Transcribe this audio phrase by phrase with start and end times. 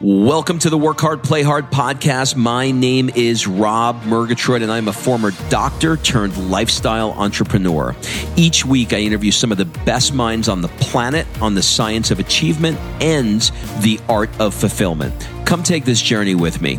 [0.00, 2.36] Welcome to the Work Hard, Play Hard podcast.
[2.36, 7.96] My name is Rob Murgatroyd, and I'm a former doctor turned lifestyle entrepreneur.
[8.36, 12.12] Each week, I interview some of the best minds on the planet on the science
[12.12, 13.40] of achievement and
[13.80, 15.28] the art of fulfillment.
[15.44, 16.78] Come take this journey with me.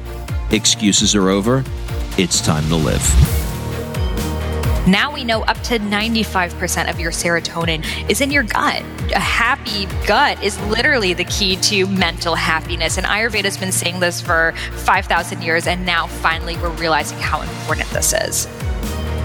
[0.52, 1.66] Excuses are over.
[2.18, 3.39] It's time to live.
[4.88, 8.82] Now we know up to 95% of your serotonin is in your gut.
[9.14, 12.98] A happy gut is literally the key to mental happiness.
[12.98, 17.42] And Ayurveda has been saying this for 5,000 years, and now finally we're realizing how
[17.42, 18.48] important this is.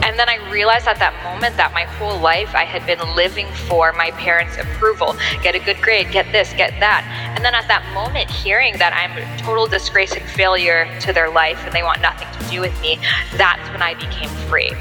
[0.03, 3.47] And then I realized at that moment that my whole life I had been living
[3.67, 5.17] for my parents' approval.
[5.43, 7.05] Get a good grade, get this, get that.
[7.35, 11.31] And then at that moment, hearing that I'm a total disgrace and failure to their
[11.31, 12.99] life and they want nothing to do with me,
[13.37, 14.73] that's when I became free.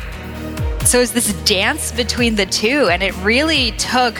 [0.85, 4.17] So it's this dance between the two, and it really took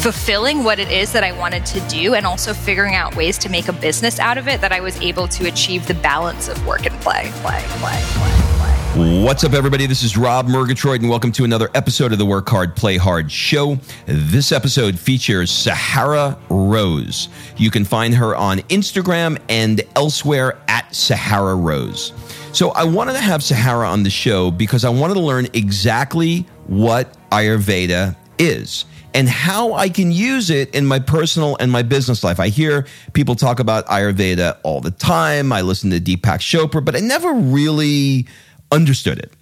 [0.00, 3.48] fulfilling what it is that I wanted to do and also figuring out ways to
[3.48, 6.64] make a business out of it that I was able to achieve the balance of
[6.66, 7.30] work and play.
[7.42, 9.22] Play, play, play.
[9.24, 9.86] What's up, everybody?
[9.86, 13.30] This is Rob Murgatroyd, and welcome to another episode of the Work Hard, Play Hard
[13.30, 13.78] show.
[14.06, 17.28] This episode features Sahara Rose.
[17.56, 22.12] You can find her on Instagram and elsewhere at Sahara Rose.
[22.52, 26.40] So I wanted to have Sahara on the show because I wanted to learn exactly
[26.66, 32.22] what Ayurveda is and how I can use it in my personal and my business
[32.22, 32.38] life.
[32.38, 35.50] I hear people talk about Ayurveda all the time.
[35.50, 38.26] I listen to Deepak Chopra, but I never really
[38.70, 39.32] understood it.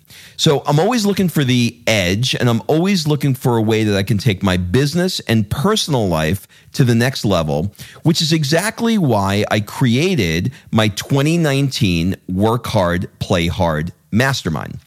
[0.40, 3.94] So I'm always looking for the edge and I'm always looking for a way that
[3.94, 7.74] I can take my business and personal life to the next level,
[8.04, 14.78] which is exactly why I created my 2019 Work Hard, Play Hard Mastermind.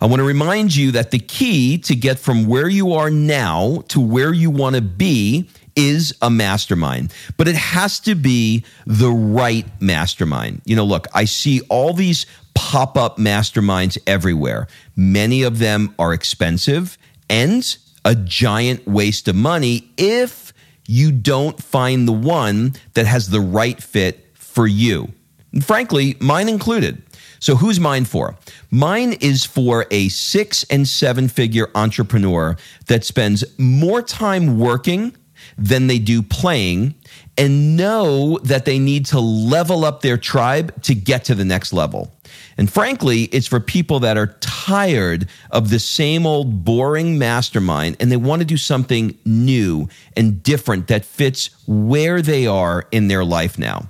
[0.00, 3.84] I want to remind you that the key to get from where you are now
[3.90, 9.10] to where you want to be is a mastermind, but it has to be the
[9.10, 10.62] right mastermind.
[10.64, 14.66] You know, look, I see all these pop up masterminds everywhere.
[14.96, 16.98] Many of them are expensive
[17.28, 20.52] and a giant waste of money if
[20.86, 25.12] you don't find the one that has the right fit for you.
[25.52, 27.02] And frankly, mine included.
[27.38, 28.36] So, who's mine for?
[28.70, 35.16] Mine is for a six and seven figure entrepreneur that spends more time working
[35.56, 36.94] than they do playing
[37.38, 41.72] and know that they need to level up their tribe to get to the next
[41.72, 42.12] level.
[42.60, 48.12] And frankly, it's for people that are tired of the same old boring mastermind and
[48.12, 53.24] they want to do something new and different that fits where they are in their
[53.24, 53.88] life now.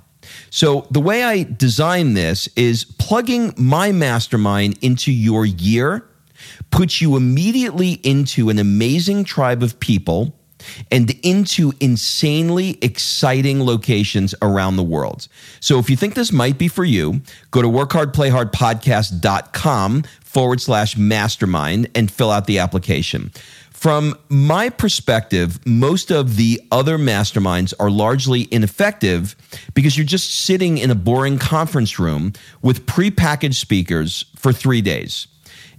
[0.51, 6.07] So, the way I design this is plugging my mastermind into your year
[6.69, 10.33] puts you immediately into an amazing tribe of people
[10.91, 15.27] and into insanely exciting locations around the world.
[15.59, 21.89] So if you think this might be for you, go to workhardplayhardpodcast.com forward slash mastermind
[21.93, 23.31] and fill out the application.
[23.81, 29.35] From my perspective, most of the other masterminds are largely ineffective
[29.73, 35.25] because you're just sitting in a boring conference room with prepackaged speakers for three days.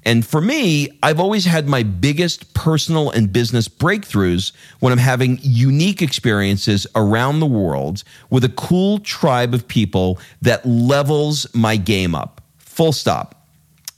[0.05, 5.39] And for me, I've always had my biggest personal and business breakthroughs when I'm having
[5.43, 12.15] unique experiences around the world with a cool tribe of people that levels my game
[12.15, 12.41] up.
[12.59, 13.47] Full stop.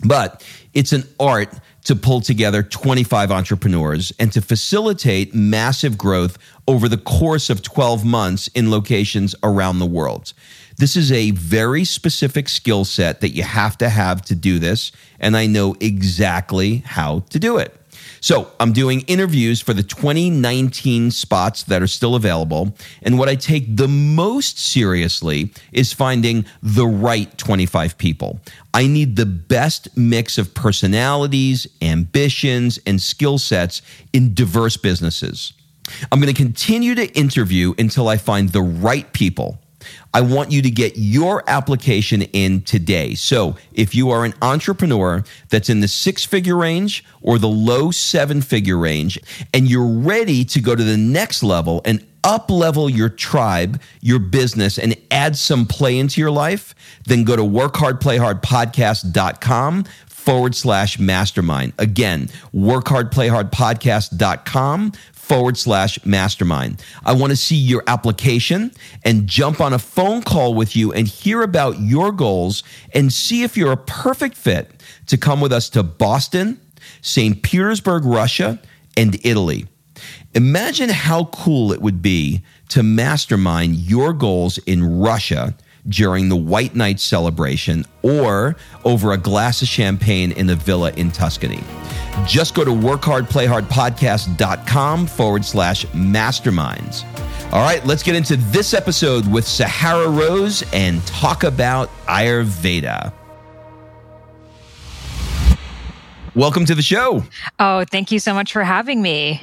[0.05, 1.55] But it's an art
[1.85, 8.05] to pull together 25 entrepreneurs and to facilitate massive growth over the course of 12
[8.05, 10.33] months in locations around the world.
[10.77, 14.91] This is a very specific skill set that you have to have to do this,
[15.21, 17.81] and I know exactly how to do it.
[18.21, 22.75] So, I'm doing interviews for the 2019 spots that are still available.
[23.03, 28.41] And what I take the most seriously is finding the right 25 people.
[28.73, 35.53] I need the best mix of personalities, ambitions, and skill sets in diverse businesses.
[36.11, 39.61] I'm going to continue to interview until I find the right people
[40.13, 43.15] I want you to get your application in today.
[43.15, 47.91] So if you are an entrepreneur that's in the six figure range or the low
[47.91, 49.19] seven figure range,
[49.53, 54.19] and you're ready to go to the next level and up level your tribe, your
[54.19, 61.75] business, and add some play into your life, then go to workhardplayhardpodcast.com forward slash mastermind.
[61.79, 64.93] Again, workhardplayhardpodcast.com
[65.25, 66.85] forward slash mastermind.
[67.05, 68.73] I want to see your application
[69.05, 72.63] and jump on a phone call with you and hear about your goals
[72.93, 76.61] and see if you're a perfect fit to come with us to Boston,
[77.01, 77.43] St.
[77.43, 78.61] Petersburg, Russia,
[78.97, 79.67] and Italy.
[80.35, 85.55] Imagine how cool it would be to mastermind your goals in Russia
[85.89, 91.11] during the White Night celebration or over a glass of champagne in the villa in
[91.11, 91.63] Tuscany.
[92.27, 97.05] Just go to workhardplayhardpodcast.com forward slash masterminds.
[97.53, 103.13] All right, let's get into this episode with Sahara Rose and talk about Ayurveda.
[106.35, 107.23] Welcome to the show.
[107.61, 109.41] Oh, thank you so much for having me.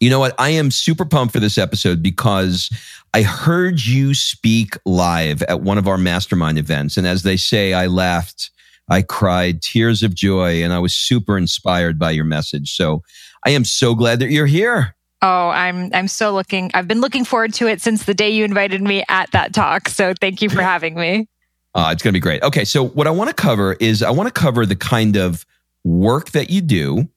[0.00, 0.34] You know what?
[0.38, 2.70] I am super pumped for this episode because
[3.14, 6.96] I heard you speak live at one of our mastermind events.
[6.96, 8.50] And as they say, I laughed,
[8.88, 12.74] I cried tears of joy, and I was super inspired by your message.
[12.74, 13.02] So
[13.44, 14.94] I am so glad that you're here.
[15.20, 18.44] Oh, I'm I'm so looking I've been looking forward to it since the day you
[18.44, 19.88] invited me at that talk.
[19.88, 21.28] So thank you for having me.
[21.74, 22.42] Uh, it's going to be great.
[22.42, 25.44] Okay, so what I want to cover is I want to cover the kind of
[25.84, 27.08] work that you do,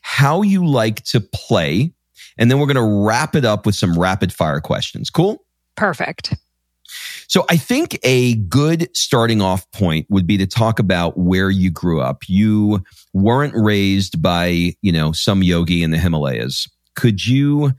[0.00, 1.92] how you like to play,
[2.38, 5.10] and then we're going to wrap it up with some rapid fire questions.
[5.10, 5.44] Cool?
[5.76, 6.34] Perfect.
[7.28, 11.70] So I think a good starting off point would be to talk about where you
[11.70, 12.22] grew up.
[12.28, 16.68] You weren't raised by, you know, some yogi in the Himalayas.
[16.94, 17.72] Could you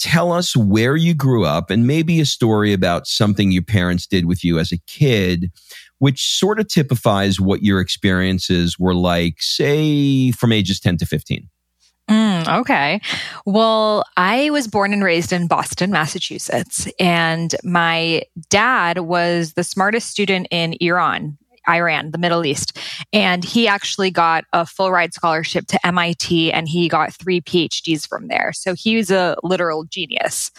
[0.00, 4.26] tell us where you grew up and maybe a story about something your parents did
[4.26, 5.50] with you as a kid
[5.98, 11.48] which sort of typifies what your experiences were like, say, from ages 10 to 15.
[12.08, 13.00] Mm, okay.
[13.44, 20.08] Well, I was born and raised in Boston, Massachusetts, and my dad was the smartest
[20.10, 21.36] student in Iran
[21.68, 22.78] Iran, the Middle East.
[23.12, 28.06] And he actually got a full ride scholarship to MIT and he got three PhDs
[28.06, 28.52] from there.
[28.52, 30.50] So he was a literal genius.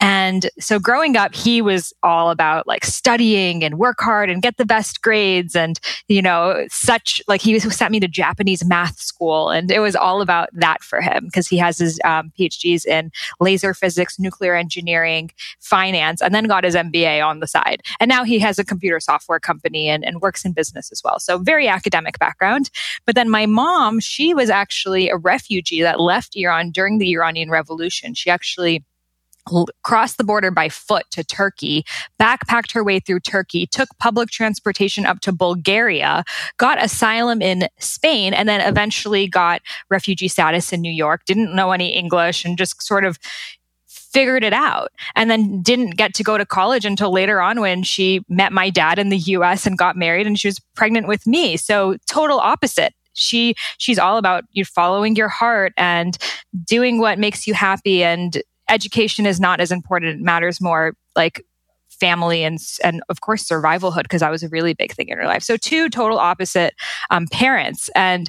[0.00, 4.56] And so growing up, he was all about like studying and work hard and get
[4.56, 5.56] the best grades.
[5.56, 5.78] And,
[6.08, 9.50] you know, such like he sent me to Japanese math school.
[9.50, 13.10] And it was all about that for him because he has his um, PhDs in
[13.40, 15.30] laser physics, nuclear engineering,
[15.60, 17.82] finance, and then got his MBA on the side.
[17.98, 21.02] And now he has a computer software company and, and works in in business as
[21.04, 21.18] well.
[21.18, 22.70] So very academic background.
[23.06, 27.50] But then my mom, she was actually a refugee that left Iran during the Iranian
[27.50, 28.14] Revolution.
[28.14, 28.84] She actually
[29.82, 31.84] crossed the border by foot to Turkey,
[32.20, 36.24] backpacked her way through Turkey, took public transportation up to Bulgaria,
[36.58, 41.72] got asylum in Spain, and then eventually got refugee status in New York, didn't know
[41.72, 43.18] any English, and just sort of
[44.12, 47.82] figured it out and then didn't get to go to college until later on when
[47.82, 51.26] she met my dad in the US and got married and she was pregnant with
[51.26, 51.56] me.
[51.56, 52.92] So total opposite.
[53.12, 56.16] She she's all about you following your heart and
[56.64, 60.20] doing what makes you happy and education is not as important.
[60.20, 61.44] It matters more like
[61.88, 65.26] family and and of course survivalhood because that was a really big thing in her
[65.26, 65.42] life.
[65.42, 66.74] So two total opposite
[67.10, 68.28] um, parents and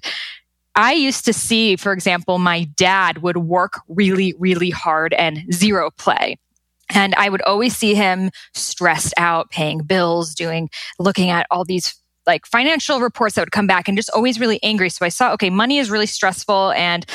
[0.76, 5.92] I used to see, for example, my dad would work really, really hard and zero
[5.92, 6.38] play.
[6.90, 10.70] And I would always see him stressed out, paying bills, doing,
[11.00, 11.96] looking at all these
[12.28, 14.90] like financial reports that would come back and just always really angry.
[14.90, 17.06] So I saw, okay, money is really stressful and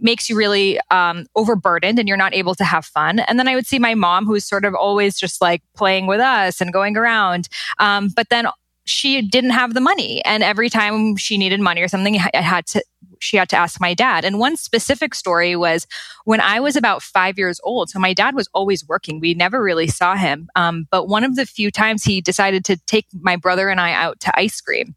[0.00, 3.20] makes you really um, overburdened and you're not able to have fun.
[3.20, 6.20] And then I would see my mom, who's sort of always just like playing with
[6.20, 7.48] us and going around.
[7.78, 8.46] Um, but then
[8.84, 10.24] she didn't have the money.
[10.24, 12.84] And every time she needed money or something, I had to,
[13.18, 14.24] she had to ask my dad.
[14.24, 15.86] And one specific story was
[16.24, 17.90] when I was about five years old.
[17.90, 19.20] So my dad was always working.
[19.20, 20.48] We never really saw him.
[20.54, 23.92] Um, but one of the few times he decided to take my brother and I
[23.92, 24.94] out to ice cream.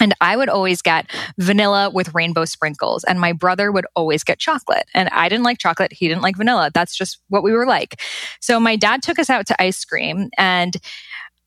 [0.00, 4.38] And I would always get vanilla with rainbow sprinkles, and my brother would always get
[4.38, 4.84] chocolate.
[4.94, 5.92] And I didn't like chocolate.
[5.92, 6.70] He didn't like vanilla.
[6.72, 8.00] That's just what we were like.
[8.40, 10.76] So my dad took us out to ice cream, and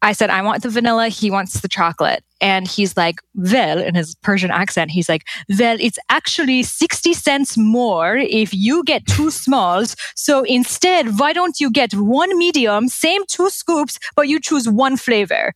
[0.01, 1.09] I said, I want the vanilla.
[1.09, 2.23] He wants the chocolate.
[2.39, 5.27] And he's like, well, in his Persian accent, he's like,
[5.59, 9.95] well, it's actually 60 cents more if you get two smalls.
[10.15, 14.97] So instead, why don't you get one medium, same two scoops, but you choose one
[14.97, 15.53] flavor?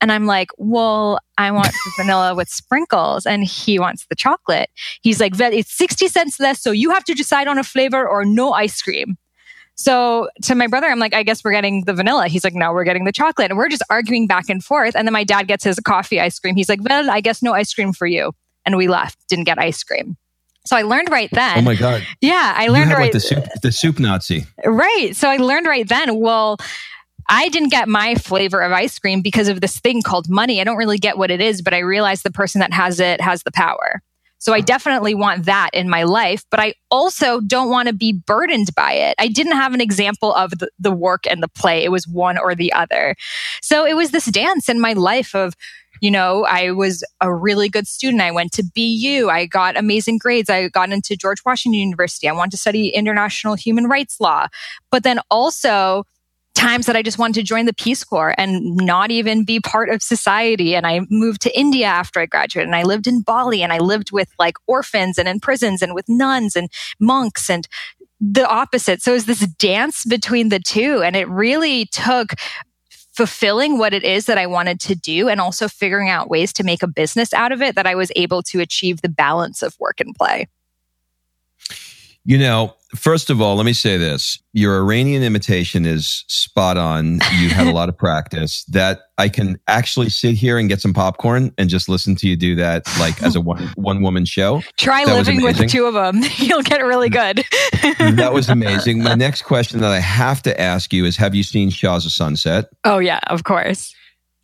[0.00, 3.26] And I'm like, well, I want the vanilla with sprinkles.
[3.26, 4.70] And he wants the chocolate.
[5.02, 6.62] He's like, well, it's 60 cents less.
[6.62, 9.18] So you have to decide on a flavor or no ice cream.
[9.80, 12.28] So to my brother, I'm like, I guess we're getting the vanilla.
[12.28, 13.50] He's like, no, we're getting the chocolate.
[13.50, 14.94] And we're just arguing back and forth.
[14.94, 16.54] And then my dad gets his coffee ice cream.
[16.54, 18.32] He's like, well, I guess no ice cream for you.
[18.66, 20.18] And we left, didn't get ice cream.
[20.66, 21.60] So I learned right then.
[21.60, 22.06] Oh my God.
[22.20, 23.04] Yeah, I learned right.
[23.04, 24.46] Like the soup, the soup Nazi.
[24.66, 25.12] Right.
[25.14, 26.20] So I learned right then.
[26.20, 26.58] Well,
[27.30, 30.60] I didn't get my flavor of ice cream because of this thing called money.
[30.60, 33.22] I don't really get what it is, but I realized the person that has it
[33.22, 34.02] has the power.
[34.40, 38.12] So I definitely want that in my life, but I also don't want to be
[38.12, 39.14] burdened by it.
[39.18, 41.84] I didn't have an example of the, work and the play.
[41.84, 43.14] It was one or the other.
[43.60, 45.54] So it was this dance in my life of,
[46.00, 48.22] you know, I was a really good student.
[48.22, 49.28] I went to BU.
[49.28, 50.48] I got amazing grades.
[50.48, 52.26] I got into George Washington University.
[52.26, 54.48] I wanted to study international human rights law.
[54.90, 56.04] But then also,
[56.54, 59.88] times that I just wanted to join the Peace Corps and not even be part
[59.88, 60.74] of society.
[60.74, 63.78] And I moved to India after I graduated and I lived in Bali and I
[63.78, 67.66] lived with like orphans and in prisons and with nuns and monks and
[68.20, 69.00] the opposite.
[69.00, 71.02] So it was this dance between the two.
[71.02, 72.34] And it really took
[73.12, 76.64] fulfilling what it is that I wanted to do and also figuring out ways to
[76.64, 79.76] make a business out of it that I was able to achieve the balance of
[79.78, 80.46] work and play.
[82.24, 84.38] You know, first of all, let me say this.
[84.52, 87.20] Your Iranian imitation is spot on.
[87.38, 90.92] You had a lot of practice that I can actually sit here and get some
[90.92, 94.62] popcorn and just listen to you do that like as a one one woman show.
[94.76, 96.22] Try that living with two of them.
[96.36, 97.44] You'll get really good.
[97.98, 99.02] that was amazing.
[99.02, 102.12] My next question that I have to ask you is have you seen Shahs of
[102.12, 102.66] Sunset?
[102.84, 103.94] Oh yeah, of course.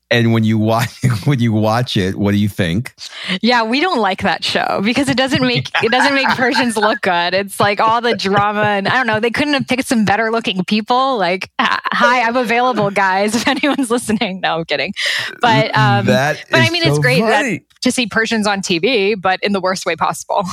[0.08, 2.94] And when you watch when you watch it, what do you think?
[3.42, 7.00] Yeah, we don't like that show because it doesn't make it doesn't make Persians look
[7.00, 7.34] good.
[7.34, 9.18] It's like all the drama and I don't know.
[9.18, 11.18] They couldn't have picked some better looking people.
[11.18, 13.34] Like, hi, I'm available, guys.
[13.46, 14.92] If anyone's listening, no, I'm kidding.
[15.40, 19.40] But um, but I mean, so it's great that, to see Persians on TV, but
[19.42, 20.44] in the worst way possible.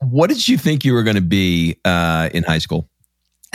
[0.00, 2.88] what did you think you were going to be uh, in high school?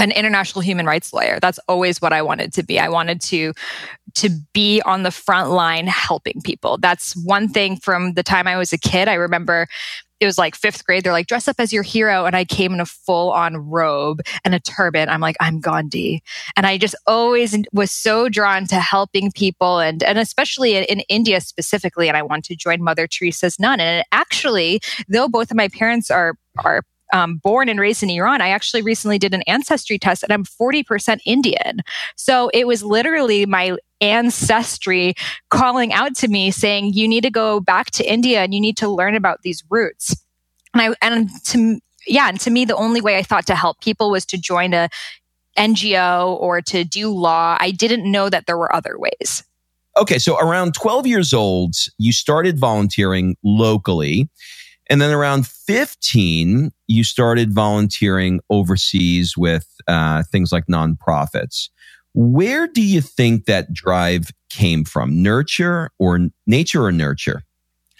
[0.01, 1.39] an international human rights lawyer.
[1.39, 2.79] That's always what I wanted to be.
[2.79, 3.53] I wanted to
[4.15, 6.77] to be on the front line helping people.
[6.77, 9.07] That's one thing from the time I was a kid.
[9.07, 9.67] I remember
[10.21, 11.03] it was like fifth grade.
[11.03, 12.25] They're like, dress up as your hero.
[12.25, 15.09] And I came in a full on robe and a turban.
[15.09, 16.21] I'm like, I'm Gandhi.
[16.55, 20.99] And I just always was so drawn to helping people and, and especially in, in
[21.09, 22.07] India specifically.
[22.07, 23.79] And I want to join Mother Teresa's nun.
[23.79, 28.41] And actually, though both of my parents are, are um, born and raised in Iran,
[28.41, 31.81] I actually recently did an ancestry test and I'm 40% Indian.
[32.15, 35.13] So it was literally my ancestry
[35.49, 38.77] calling out to me saying, you need to go back to India and you need
[38.77, 40.15] to learn about these roots.
[40.73, 43.81] And I, and to, yeah, and to me, the only way I thought to help
[43.81, 44.89] people was to join a
[45.57, 47.57] NGO or to do law.
[47.59, 49.43] I didn't know that there were other ways.
[49.97, 54.29] Okay, so around 12 years old, you started volunteering locally.
[54.91, 61.69] And then around 15, you started volunteering overseas with uh, things like nonprofits.
[62.13, 65.24] Where do you think that drive came from?
[65.24, 67.43] Nurture or nature or nurture?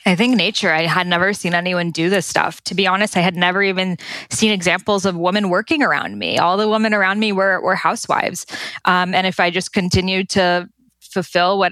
[0.05, 0.74] I think nature.
[0.74, 2.62] I had never seen anyone do this stuff.
[2.65, 3.95] To be honest, I had never even
[4.29, 6.39] seen examples of women working around me.
[6.39, 8.45] All the women around me were, were housewives.
[8.83, 10.67] Um, and if I just continued to
[11.00, 11.71] fulfill what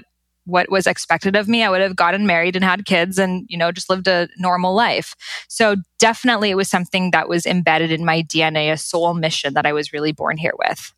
[0.50, 3.56] what was expected of me, I would have gotten married and had kids and, you
[3.56, 5.14] know, just lived a normal life.
[5.48, 9.66] So definitely it was something that was embedded in my DNA, a soul mission that
[9.66, 10.92] I was really born here with.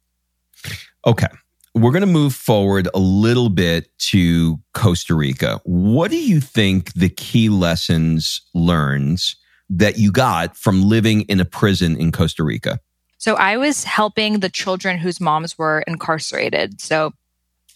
[1.06, 1.28] Okay.
[1.75, 5.61] We're going to move forward a little bit to Costa Rica.
[5.64, 9.23] What do you think the key lessons learned
[9.71, 12.78] that you got from living in a prison in Costa Rica?
[13.16, 16.80] So I was helping the children whose moms were incarcerated.
[16.80, 17.12] So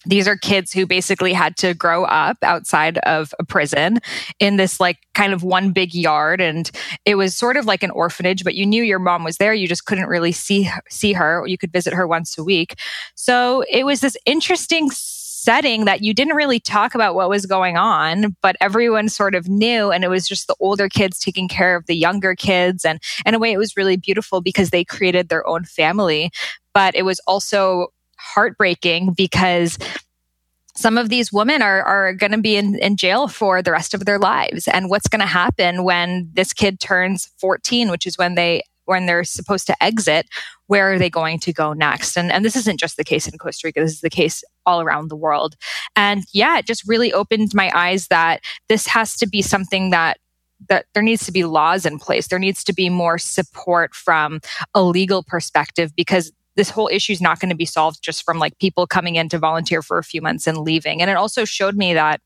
[0.07, 3.99] these are kids who basically had to grow up outside of a prison
[4.39, 6.41] in this like kind of one big yard.
[6.41, 6.71] And
[7.05, 9.53] it was sort of like an orphanage but you knew your mom was there.
[9.53, 11.45] You just couldn't really see see her.
[11.47, 12.79] You could visit her once a week.
[13.15, 17.77] So it was this interesting setting that you didn't really talk about what was going
[17.77, 19.91] on but everyone sort of knew.
[19.91, 22.85] And it was just the older kids taking care of the younger kids.
[22.85, 26.31] And in a way it was really beautiful because they created their own family.
[26.75, 27.89] But it was also
[28.35, 29.79] heartbreaking because
[30.75, 33.95] some of these women are, are going to be in, in jail for the rest
[33.95, 34.69] of their lives.
[34.69, 39.07] And what's going to happen when this kid turns 14, which is when they when
[39.07, 40.29] they're supposed to exit,
[40.69, 42.17] where are they going to go next?
[42.17, 44.81] And, and this isn't just the case in Costa Rica, this is the case all
[44.81, 45.57] around the world.
[45.97, 50.19] And yeah, it just really opened my eyes that this has to be something that
[50.69, 52.29] that there needs to be laws in place.
[52.29, 54.41] There needs to be more support from
[54.75, 58.39] a legal perspective because this whole issue is not going to be solved just from
[58.39, 61.01] like people coming in to volunteer for a few months and leaving.
[61.01, 62.21] And it also showed me that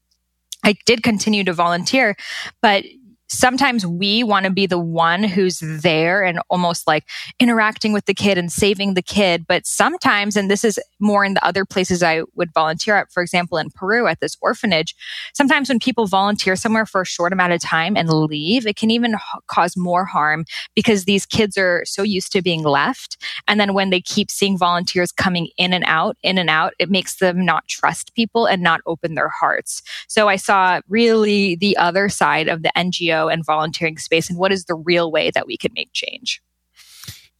[0.65, 2.17] I did continue to volunteer,
[2.63, 2.85] but
[3.31, 7.05] sometimes we want to be the one who's there and almost like
[7.39, 9.47] interacting with the kid and saving the kid.
[9.47, 13.23] But sometimes, and this is more in the other places I would volunteer at, for
[13.23, 14.97] example, in Peru at this orphanage,
[15.33, 18.91] sometimes when people volunteer somewhere for a short amount of time and leave, it can
[18.91, 19.15] even
[19.47, 20.45] cause more harm
[20.75, 23.17] because these kids are so used to being left.
[23.47, 26.91] And then when they keep seeing volunteers coming in and out, in and out, it
[26.91, 29.83] makes them not trust people and not open their hearts.
[30.09, 34.53] So I saw really the other side of the NGO and volunteering space and what
[34.53, 36.41] is the real way that we can make change.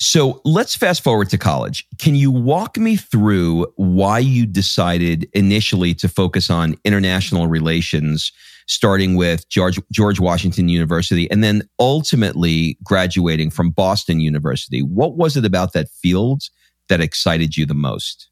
[0.03, 1.87] So let's fast forward to college.
[1.99, 8.33] Can you walk me through why you decided initially to focus on international relations,
[8.67, 14.81] starting with George, George Washington University and then ultimately graduating from Boston University?
[14.81, 16.45] What was it about that field
[16.89, 18.30] that excited you the most?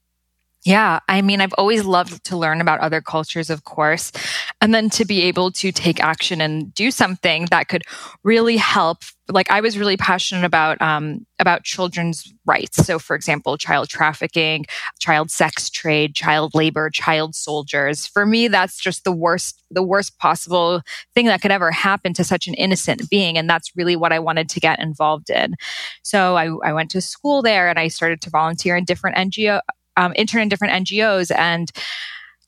[0.65, 4.11] Yeah, I mean, I've always loved to learn about other cultures, of course,
[4.59, 7.83] and then to be able to take action and do something that could
[8.23, 8.97] really help.
[9.29, 12.85] Like, I was really passionate about um, about children's rights.
[12.85, 14.65] So, for example, child trafficking,
[14.99, 18.05] child sex trade, child labor, child soldiers.
[18.05, 20.81] For me, that's just the worst the worst possible
[21.15, 24.19] thing that could ever happen to such an innocent being, and that's really what I
[24.19, 25.55] wanted to get involved in.
[26.03, 29.61] So, I, I went to school there, and I started to volunteer in different NGO
[29.99, 31.31] um, intern in different NGOs.
[31.35, 31.69] And,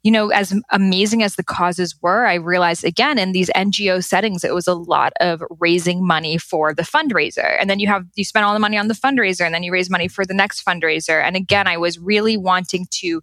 [0.04, 4.44] you know, as amazing as the causes were, I realized again in these NGO settings,
[4.44, 7.58] it was a lot of raising money for the fundraiser.
[7.60, 9.72] And then you have, you spend all the money on the fundraiser and then you
[9.72, 11.22] raise money for the next fundraiser.
[11.22, 13.22] And again, I was really wanting to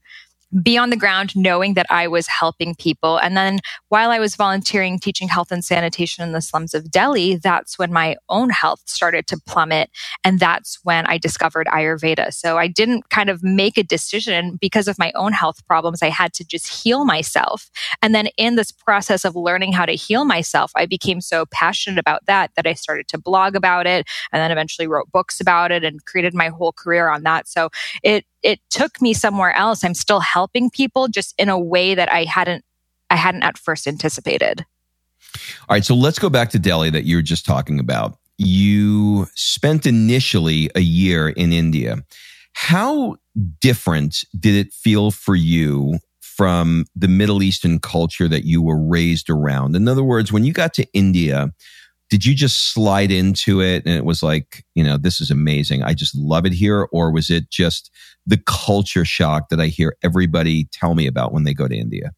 [0.62, 3.18] be on the ground knowing that I was helping people.
[3.18, 7.36] And then while I was volunteering teaching health and sanitation in the slums of Delhi,
[7.36, 9.90] that's when my own health started to plummet.
[10.24, 12.32] And that's when I discovered Ayurveda.
[12.32, 16.02] So I didn't kind of make a decision because of my own health problems.
[16.02, 17.70] I had to just heal myself.
[18.00, 21.98] And then in this process of learning how to heal myself, I became so passionate
[21.98, 25.72] about that that I started to blog about it and then eventually wrote books about
[25.72, 27.48] it and created my whole career on that.
[27.48, 27.68] So
[28.02, 29.84] it it took me somewhere else.
[29.84, 32.64] I'm still helping people just in a way that I hadn't
[33.10, 34.66] I hadn't at first anticipated.
[35.68, 38.18] All right, so let's go back to Delhi that you were just talking about.
[38.36, 41.96] You spent initially a year in India.
[42.52, 43.16] How
[43.60, 49.30] different did it feel for you from the Middle Eastern culture that you were raised
[49.30, 49.74] around?
[49.74, 51.52] In other words, when you got to India,
[52.10, 55.82] did you just slide into it and it was like, you know, this is amazing.
[55.82, 56.88] I just love it here.
[56.92, 57.90] Or was it just
[58.26, 62.12] the culture shock that I hear everybody tell me about when they go to India?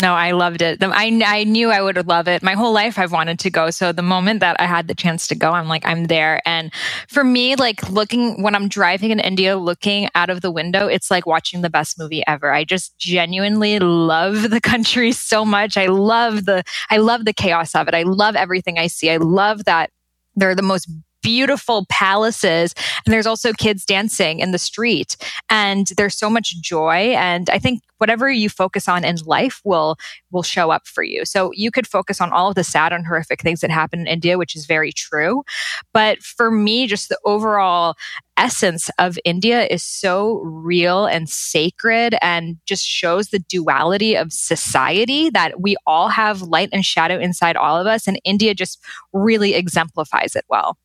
[0.00, 0.80] No, I loved it.
[0.80, 2.40] I, I knew I would love it.
[2.40, 3.70] My whole life I've wanted to go.
[3.70, 6.40] So the moment that I had the chance to go, I'm like, I'm there.
[6.46, 6.72] And
[7.08, 11.10] for me, like looking when I'm driving in India, looking out of the window, it's
[11.10, 12.52] like watching the best movie ever.
[12.52, 15.76] I just genuinely love the country so much.
[15.76, 17.94] I love the, I love the chaos of it.
[17.94, 19.10] I love everything I see.
[19.10, 19.90] I love that
[20.36, 20.88] they're the most
[21.22, 22.74] beautiful palaces.
[23.04, 25.16] And there's also kids dancing in the street.
[25.48, 27.14] And there's so much joy.
[27.16, 29.96] And I think whatever you focus on in life will
[30.32, 31.24] will show up for you.
[31.24, 34.06] So you could focus on all of the sad and horrific things that happen in
[34.08, 35.44] India, which is very true.
[35.92, 37.94] But for me, just the overall
[38.36, 45.30] essence of India is so real and sacred and just shows the duality of society
[45.30, 48.08] that we all have light and shadow inside all of us.
[48.08, 48.80] And India just
[49.12, 50.76] really exemplifies it well.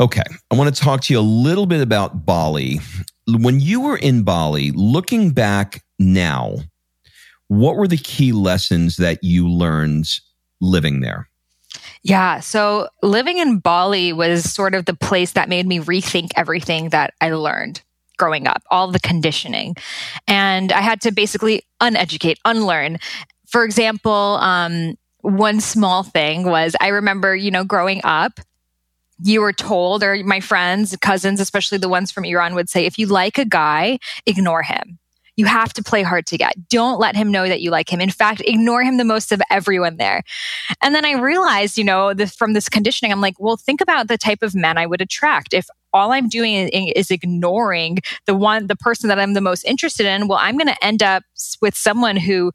[0.00, 0.22] Okay.
[0.50, 2.80] I want to talk to you a little bit about Bali.
[3.28, 6.56] When you were in Bali, looking back now,
[7.48, 10.08] what were the key lessons that you learned
[10.60, 11.28] living there?
[12.02, 12.40] Yeah.
[12.40, 17.14] So living in Bali was sort of the place that made me rethink everything that
[17.20, 17.82] I learned
[18.18, 19.74] growing up, all the conditioning.
[20.26, 22.98] And I had to basically uneducate, unlearn.
[23.46, 28.40] For example, um, one small thing was I remember, you know, growing up,
[29.22, 32.98] you were told, or my friends, cousins, especially the ones from Iran, would say, if
[32.98, 34.98] you like a guy, ignore him.
[35.36, 36.68] You have to play hard to get.
[36.68, 38.02] Don't let him know that you like him.
[38.02, 40.22] In fact, ignore him the most of everyone there.
[40.82, 44.18] And then I realized, you know, from this conditioning, I'm like, well, think about the
[44.18, 45.54] type of men I would attract.
[45.54, 50.04] If all I'm doing is ignoring the one, the person that I'm the most interested
[50.04, 51.22] in, well, I'm going to end up
[51.62, 52.52] with someone who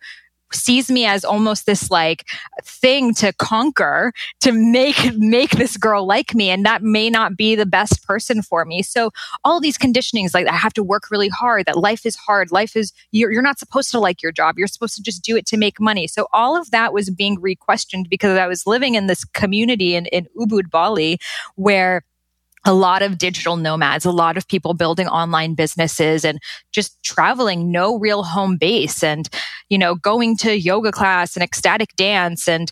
[0.53, 2.25] sees me as almost this like
[2.63, 7.55] thing to conquer to make make this girl like me and that may not be
[7.55, 8.81] the best person for me.
[8.81, 9.11] So
[9.43, 12.75] all these conditionings like i have to work really hard that life is hard life
[12.75, 15.45] is you're, you're not supposed to like your job you're supposed to just do it
[15.47, 16.07] to make money.
[16.07, 20.05] So all of that was being re-questioned because i was living in this community in,
[20.07, 21.17] in ubud bali
[21.55, 22.03] where
[22.67, 26.39] a lot of digital nomads, a lot of people building online businesses and
[26.71, 29.29] just traveling, no real home base and,
[29.69, 32.71] you know, going to yoga class and ecstatic dance and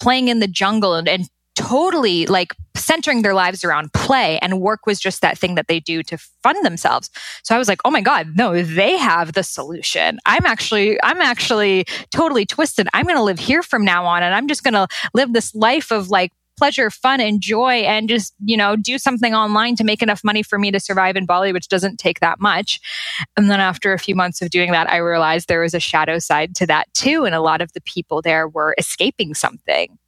[0.00, 4.86] playing in the jungle and, and totally like centering their lives around play and work
[4.86, 7.10] was just that thing that they do to fund themselves.
[7.42, 10.20] So I was like, "Oh my god, no, they have the solution.
[10.24, 12.88] I'm actually I'm actually totally twisted.
[12.94, 15.52] I'm going to live here from now on and I'm just going to live this
[15.54, 19.84] life of like pleasure, fun, and joy, and just, you know, do something online to
[19.84, 22.80] make enough money for me to survive in Bali, which doesn't take that much.
[23.36, 26.18] And then after a few months of doing that, I realized there was a shadow
[26.18, 27.24] side to that too.
[27.24, 29.98] And a lot of the people there were escaping something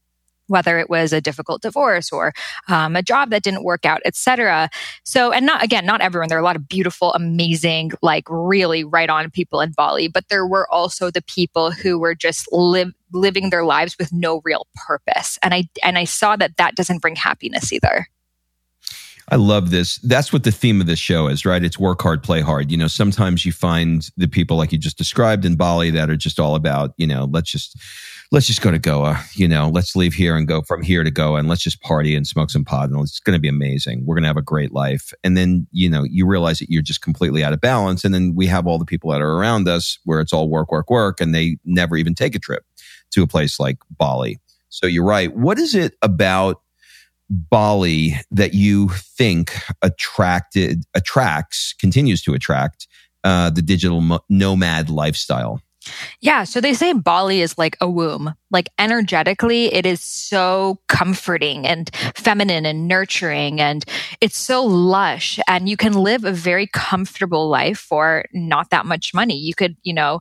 [0.50, 2.32] whether it was a difficult divorce or
[2.68, 4.68] um, a job that didn't work out, etc.
[5.04, 6.28] So, and not again, not everyone.
[6.28, 10.28] There are a lot of beautiful, amazing, like really right on people in Bali, but
[10.28, 14.66] there were also the people who were just live living their lives with no real
[14.86, 18.06] purpose, and I and I saw that that doesn't bring happiness either.
[19.30, 19.98] I love this.
[19.98, 21.62] That's what the theme of this show is, right?
[21.62, 22.70] It's work hard, play hard.
[22.72, 26.16] You know, sometimes you find the people like you just described in Bali that are
[26.16, 27.78] just all about, you know, let's just
[28.32, 31.10] let's just go to Goa, you know, let's leave here and go from here to
[31.10, 34.06] Goa and let's just party and smoke some pot and it's going to be amazing.
[34.06, 35.12] We're going to have a great life.
[35.24, 38.34] And then, you know, you realize that you're just completely out of balance and then
[38.36, 41.20] we have all the people that are around us where it's all work work work
[41.20, 42.64] and they never even take a trip
[43.10, 44.38] to a place like Bali.
[44.68, 45.34] So you're right.
[45.34, 46.62] What is it about
[47.28, 52.86] Bali that you think attracted attracts continues to attract
[53.24, 55.60] uh, the digital nomad lifestyle?
[56.20, 58.34] Yeah, so they say Bali is like a womb.
[58.50, 63.84] Like energetically, it is so comforting and feminine and nurturing, and
[64.20, 65.38] it's so lush.
[65.48, 69.38] And you can live a very comfortable life for not that much money.
[69.38, 70.20] You could, you know,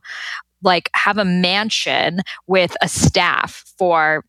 [0.62, 4.24] like have a mansion with a staff for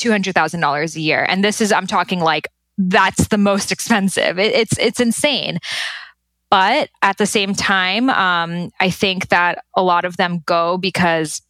[0.00, 1.24] $200,000 a year.
[1.28, 4.38] And this is, I'm talking like, that's the most expensive.
[4.38, 5.58] It, it's, it's insane.
[6.50, 11.42] But at the same time, um, I think that a lot of them go because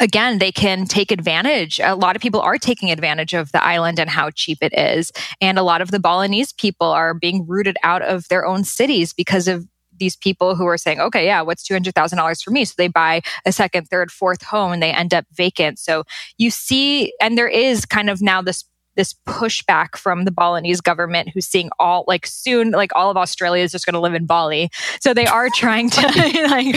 [0.00, 1.80] again, they can take advantage.
[1.82, 5.12] A lot of people are taking advantage of the island and how cheap it is.
[5.40, 9.12] And a lot of the Balinese people are being rooted out of their own cities
[9.12, 9.66] because of
[9.98, 12.64] these people who are saying, okay, yeah, what's $200,000 for me?
[12.64, 15.80] So they buy a second, third, fourth home and they end up vacant.
[15.80, 16.04] So
[16.36, 18.64] you see, and there is kind of now this
[18.98, 23.62] this pushback from the Balinese government who's seeing all like soon like all of Australia
[23.62, 24.70] is just going to live in Bali.
[25.00, 26.00] So they are trying to
[26.50, 26.74] like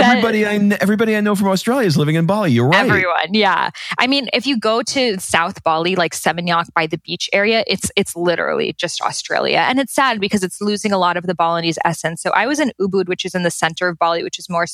[0.00, 2.52] everybody I everybody I know from Australia is living in Bali.
[2.52, 2.86] You're right.
[2.86, 3.70] Everyone, yeah.
[3.98, 7.90] I mean, if you go to South Bali, like Seminyak by the beach area, it's
[7.96, 11.78] it's literally just Australia, and it's sad because it's losing a lot of the Balinese
[11.84, 12.22] essence.
[12.22, 14.66] So I was in Ubud, which is in the center of Bali, which is more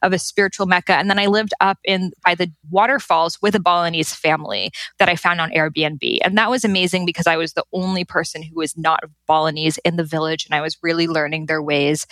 [0.00, 3.60] of a spiritual mecca, and then I lived up in by the waterfalls with a
[3.60, 7.64] Balinese family that I found on Airbnb, and that was amazing because I was the
[7.72, 11.60] only person who was not Balinese in the village and I was really learning their
[11.60, 12.06] ways.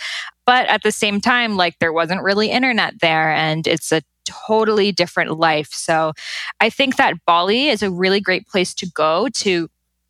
[0.45, 4.91] But at the same time, like there wasn't really internet there and it's a totally
[4.91, 5.69] different life.
[5.71, 6.11] So
[6.59, 9.69] I think that Bali is a really great place to go to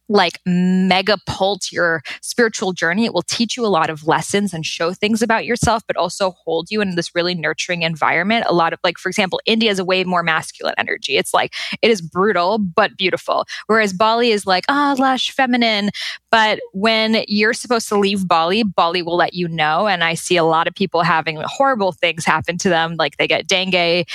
[0.10, 3.06] like mega pult your spiritual journey.
[3.06, 6.32] It will teach you a lot of lessons and show things about yourself, but also
[6.32, 8.46] hold you in this really nurturing environment.
[8.48, 11.18] A lot of like, for example, India is a way more masculine energy.
[11.18, 13.46] It's like it is brutal but beautiful.
[13.68, 15.90] Whereas Bali is like, ah, oh, lush, feminine.
[16.32, 19.88] But when you're supposed to leave Bali, Bali will let you know.
[19.88, 23.28] And I see a lot of people having horrible things happen to them, like they
[23.28, 24.06] get dengue,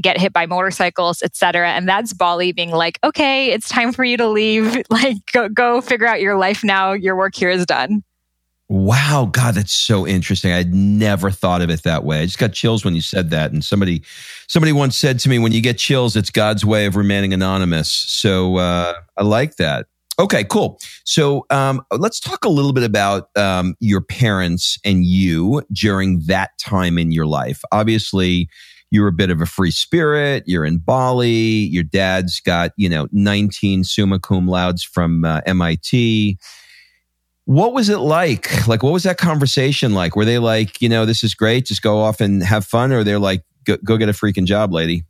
[0.00, 1.70] get hit by motorcycles, etc.
[1.70, 4.82] And that's Bali being like, okay, it's time for you to leave.
[4.90, 6.92] Like, go, go figure out your life now.
[6.92, 8.04] Your work here is done.
[8.68, 10.52] Wow, God, that's so interesting.
[10.52, 12.20] I'd never thought of it that way.
[12.20, 13.52] I just got chills when you said that.
[13.52, 14.02] And somebody,
[14.46, 17.92] somebody once said to me, "When you get chills, it's God's way of remaining anonymous."
[17.92, 19.86] So uh, I like that.
[20.18, 20.78] Okay, cool.
[21.04, 26.50] So um, let's talk a little bit about um, your parents and you during that
[26.58, 27.62] time in your life.
[27.72, 28.48] Obviously,
[28.94, 30.44] you're a bit of a free spirit.
[30.46, 31.28] You're in Bali.
[31.28, 36.38] Your dad's got, you know, 19 summa cum laudes from uh, MIT.
[37.46, 38.68] What was it like?
[38.68, 40.14] Like, what was that conversation like?
[40.14, 42.92] Were they like, you know, this is great, just go off and have fun?
[42.92, 45.04] Or they're like, go, go get a freaking job, lady?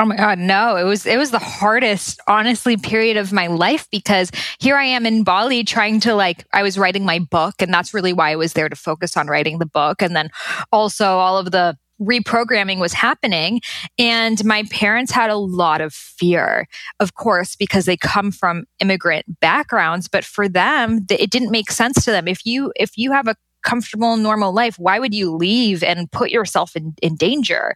[0.00, 0.76] Oh my God, no.
[0.76, 5.06] It was it was the hardest, honestly, period of my life because here I am
[5.06, 8.36] in Bali trying to like I was writing my book and that's really why I
[8.36, 10.02] was there to focus on writing the book.
[10.02, 10.30] And then
[10.72, 13.60] also all of the reprogramming was happening.
[13.98, 16.66] And my parents had a lot of fear,
[16.98, 20.08] of course, because they come from immigrant backgrounds.
[20.08, 22.26] But for them, it didn't make sense to them.
[22.26, 26.30] If you, if you have a comfortable normal life why would you leave and put
[26.30, 27.74] yourself in, in danger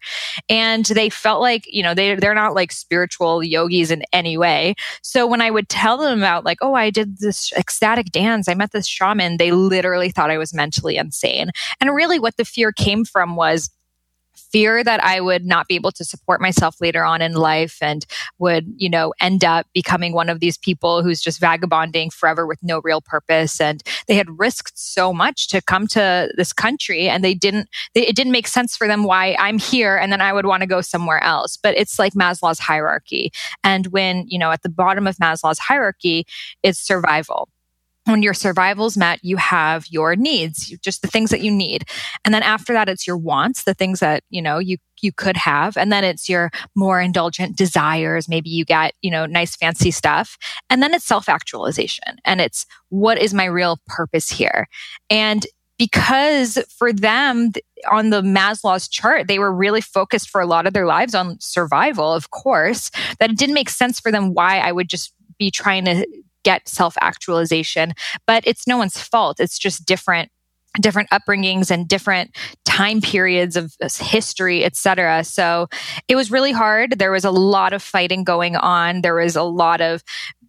[0.48, 4.74] and they felt like you know they, they're not like spiritual yogis in any way
[5.02, 8.54] so when i would tell them about like oh i did this ecstatic dance i
[8.54, 12.72] met this shaman they literally thought i was mentally insane and really what the fear
[12.72, 13.70] came from was
[14.54, 18.06] fear that I would not be able to support myself later on in life and
[18.38, 22.62] would, you know, end up becoming one of these people who's just vagabonding forever with
[22.62, 23.60] no real purpose.
[23.60, 28.06] And they had risked so much to come to this country and they didn't, they,
[28.06, 30.68] it didn't make sense for them why I'm here and then I would want to
[30.68, 31.56] go somewhere else.
[31.56, 33.32] But it's like Maslow's hierarchy.
[33.64, 36.26] And when, you know, at the bottom of Maslow's hierarchy,
[36.62, 37.48] it's survival
[38.06, 41.84] when your survival's met, you have your needs, just the things that you need.
[42.24, 45.36] And then after that, it's your wants, the things that, you know, you, you could
[45.36, 45.76] have.
[45.76, 48.28] And then it's your more indulgent desires.
[48.28, 50.36] Maybe you got, you know, nice fancy stuff.
[50.68, 54.68] And then it's self actualization and it's what is my real purpose here?
[55.08, 55.46] And
[55.78, 57.52] because for them
[57.90, 61.38] on the Maslow's chart, they were really focused for a lot of their lives on
[61.40, 65.50] survival, of course, that it didn't make sense for them why I would just be
[65.50, 66.06] trying to
[66.44, 67.92] get self actualization.
[68.26, 69.40] But it's no one's fault.
[69.40, 70.30] It's just different
[70.80, 75.68] different upbringings and different time periods of uh, history etc so
[76.08, 79.42] it was really hard there was a lot of fighting going on there was a
[79.44, 80.02] lot of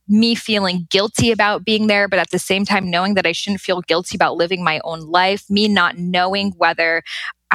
[0.08, 3.62] me feeling guilty about being there, but at the same time knowing that I shouldn't
[3.62, 7.02] feel guilty about living my own life, me not knowing whether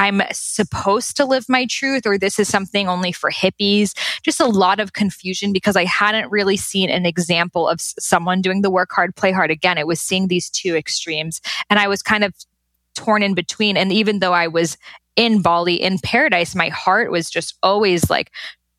[0.01, 3.93] I'm supposed to live my truth or this is something only for hippies.
[4.23, 8.63] Just a lot of confusion because I hadn't really seen an example of someone doing
[8.63, 9.51] the work hard, play hard.
[9.51, 12.35] Again, it was seeing these two extremes and I was kind of
[12.95, 13.77] torn in between.
[13.77, 14.79] And even though I was
[15.17, 18.31] in Bali, in paradise, my heart was just always like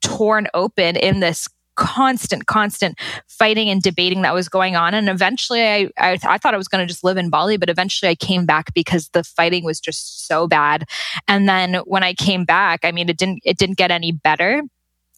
[0.01, 4.93] torn open in this constant, constant fighting and debating that was going on.
[4.93, 7.69] And eventually I, I, I thought I was going to just live in Bali, but
[7.69, 10.85] eventually I came back because the fighting was just so bad.
[11.27, 14.63] And then when I came back, I mean, it didn't, it didn't get any better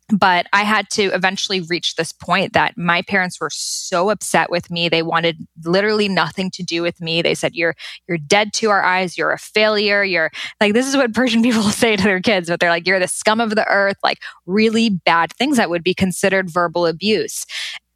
[0.09, 4.69] but I had to eventually reach this point that my parents were so upset with
[4.69, 4.89] me.
[4.89, 7.21] They wanted literally nothing to do with me.
[7.21, 7.75] They said, "You're
[8.07, 9.17] you're dead to our eyes.
[9.17, 10.03] You're a failure.
[10.03, 12.99] You're like this is what Persian people say to their kids, but they're like, "You're
[12.99, 17.45] the scum of the earth." Like really bad things that would be considered verbal abuse.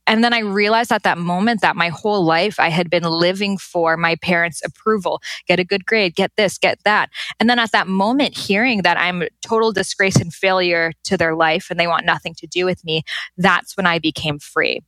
[0.07, 3.57] And then I realized at that moment that my whole life I had been living
[3.57, 5.21] for my parents' approval.
[5.47, 7.09] Get a good grade, get this, get that.
[7.39, 11.35] And then at that moment, hearing that I'm a total disgrace and failure to their
[11.35, 13.03] life and they want nothing to do with me,
[13.37, 14.81] that's when I became free.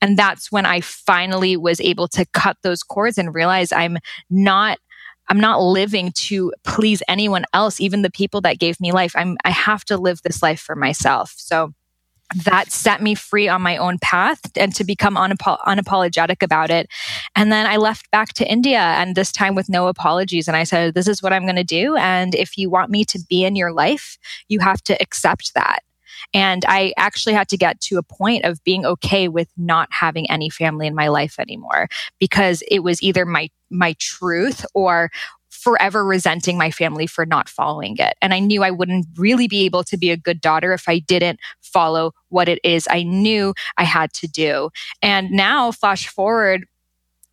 [0.00, 3.98] And that's when I finally was able to cut those cords and realize I'm
[4.30, 4.78] not
[5.28, 9.12] I'm not living to please anyone else, even the people that gave me life.
[9.16, 11.32] I'm I have to live this life for myself.
[11.36, 11.72] So
[12.44, 16.88] that set me free on my own path and to become unapo- unapologetic about it.
[17.36, 20.48] And then I left back to India and this time with no apologies.
[20.48, 21.96] And I said, this is what I'm going to do.
[21.96, 25.80] And if you want me to be in your life, you have to accept that.
[26.32, 30.30] And I actually had to get to a point of being okay with not having
[30.30, 35.10] any family in my life anymore because it was either my my truth or
[35.64, 38.14] forever resenting my family for not following it.
[38.20, 40.98] And I knew I wouldn't really be able to be a good daughter if I
[40.98, 44.70] didn't follow what it is I knew I had to do.
[45.00, 46.66] And now, flash forward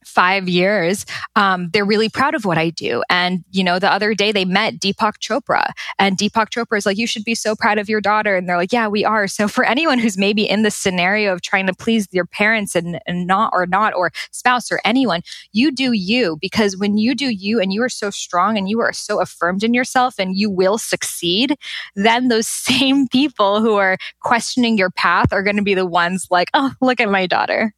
[0.05, 3.03] five years, um, they're really proud of what I do.
[3.09, 6.97] And, you know, the other day they met Deepak Chopra and Deepak Chopra is like,
[6.97, 8.35] you should be so proud of your daughter.
[8.35, 9.27] And they're like, yeah, we are.
[9.27, 12.99] So for anyone who's maybe in the scenario of trying to please your parents and,
[13.05, 17.29] and not, or not, or spouse or anyone, you do you because when you do
[17.29, 20.49] you and you are so strong and you are so affirmed in yourself and you
[20.49, 21.55] will succeed,
[21.95, 26.27] then those same people who are questioning your path are going to be the ones
[26.29, 27.73] like, oh, look at my daughter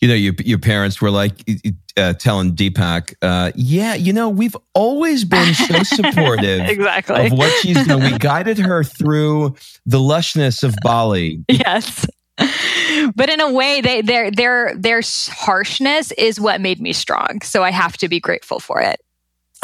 [0.00, 1.48] you know, your, your parents were like
[1.96, 7.26] uh, telling Deepak, uh, yeah, you know, we've always been so supportive exactly.
[7.26, 8.02] of what she's done.
[8.02, 9.56] We guided her through
[9.86, 11.44] the lushness of Bali.
[11.48, 12.06] Yes.
[13.14, 17.40] But in a way, they, their their their harshness is what made me strong.
[17.42, 19.00] So I have to be grateful for it.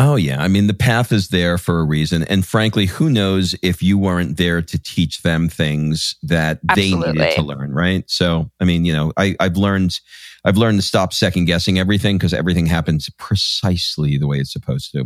[0.02, 0.42] Oh, yeah.
[0.42, 2.22] I mean, the path is there for a reason.
[2.22, 7.12] And frankly, who knows if you weren't there to teach them things that Absolutely.
[7.12, 8.08] they needed to learn, right?
[8.08, 10.00] So, I mean, you know, I, I've learned,
[10.42, 14.90] I've learned to stop second guessing everything because everything happens precisely the way it's supposed
[14.92, 15.04] to.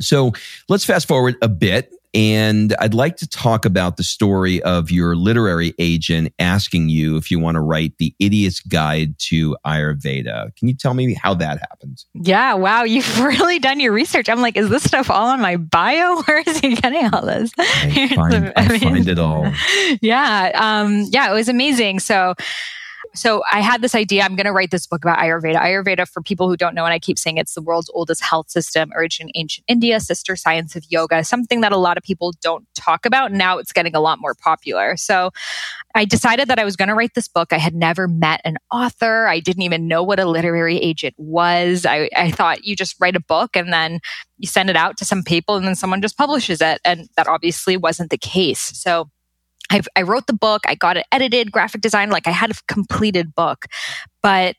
[0.00, 0.32] So
[0.68, 5.16] let's fast forward a bit and I'd like to talk about the story of your
[5.16, 10.54] literary agent asking you if you want to write The Idiot's Guide to Ayurveda.
[10.56, 12.04] Can you tell me how that happened?
[12.14, 12.84] Yeah, wow.
[12.84, 14.28] You've really done your research.
[14.28, 16.22] I'm like, is this stuff all on my bio?
[16.26, 17.50] Where is he getting all this?
[17.58, 19.52] I find, I find it all.
[20.00, 20.52] Yeah.
[20.54, 21.98] Um, yeah, it was amazing.
[21.98, 22.34] So,
[23.14, 24.22] so I had this idea.
[24.22, 25.56] I'm going to write this book about Ayurveda.
[25.56, 28.50] Ayurveda, for people who don't know, and I keep saying it's the world's oldest health
[28.50, 32.32] system, origin in ancient India, sister science of yoga, something that a lot of people
[32.42, 33.32] don't talk about.
[33.32, 34.96] Now it's getting a lot more popular.
[34.96, 35.30] So
[35.94, 37.52] I decided that I was going to write this book.
[37.52, 39.26] I had never met an author.
[39.26, 41.86] I didn't even know what a literary agent was.
[41.86, 44.00] I, I thought you just write a book and then
[44.38, 46.80] you send it out to some people and then someone just publishes it.
[46.84, 48.60] And that obviously wasn't the case.
[48.60, 49.08] So
[49.70, 52.54] I, I wrote the book, I got it edited, graphic design, like I had a
[52.68, 53.66] completed book,
[54.22, 54.56] but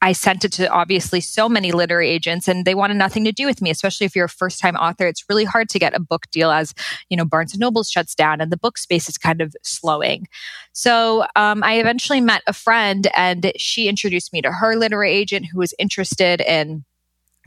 [0.00, 3.46] I sent it to obviously so many literary agents and they wanted nothing to do
[3.46, 5.06] with me, especially if you're a first time author.
[5.06, 6.72] It's really hard to get a book deal as,
[7.08, 10.28] you know, Barnes and Noble shuts down and the book space is kind of slowing.
[10.72, 15.46] So um, I eventually met a friend and she introduced me to her literary agent
[15.46, 16.84] who was interested in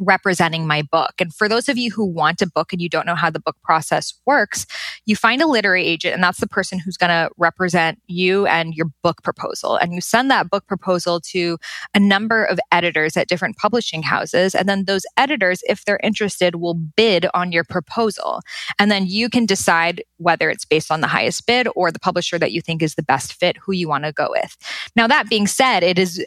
[0.02, 1.14] representing my book.
[1.20, 3.40] And for those of you who want a book and you don't know how the
[3.40, 4.66] book process works,
[5.06, 8.74] you find a literary agent, and that's the person who's going to represent you and
[8.74, 9.76] your book proposal.
[9.76, 11.58] And you send that book proposal to
[11.94, 14.56] a number of editors at different publishing houses.
[14.56, 18.42] And then those editors, if they're interested, will bid on your proposal.
[18.80, 22.40] And then you can decide whether it's based on the highest bid or the publisher
[22.40, 24.58] that you think is the best fit, who you want to go with.
[24.96, 26.26] Now, that being said, it is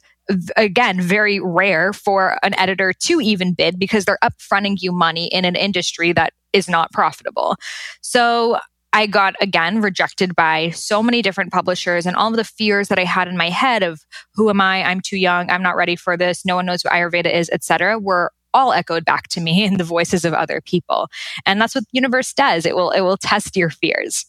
[0.57, 5.45] again very rare for an editor to even bid because they're upfronting you money in
[5.45, 7.57] an industry that is not profitable.
[8.01, 8.59] So
[8.93, 12.99] I got again rejected by so many different publishers and all of the fears that
[12.99, 14.01] I had in my head of
[14.35, 14.85] who am I?
[14.85, 15.51] I'm too young.
[15.51, 16.45] I'm not ready for this.
[16.45, 17.99] No one knows what Ayurveda is, etc.
[17.99, 21.09] were all echoed back to me in the voices of other people.
[21.45, 22.65] And that's what the universe does.
[22.65, 24.27] It will it will test your fears.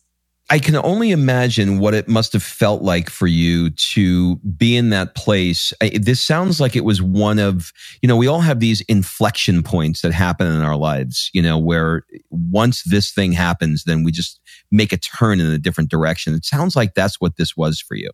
[0.49, 4.91] I can only imagine what it must have felt like for you to be in
[4.91, 5.73] that place.
[5.81, 9.63] I, this sounds like it was one of, you know, we all have these inflection
[9.63, 14.12] points that happen in our lives, you know, where once this thing happens, then we
[14.12, 14.39] just
[14.71, 16.36] make a turn in a different direction.
[16.36, 18.12] It sounds like that's what this was for you.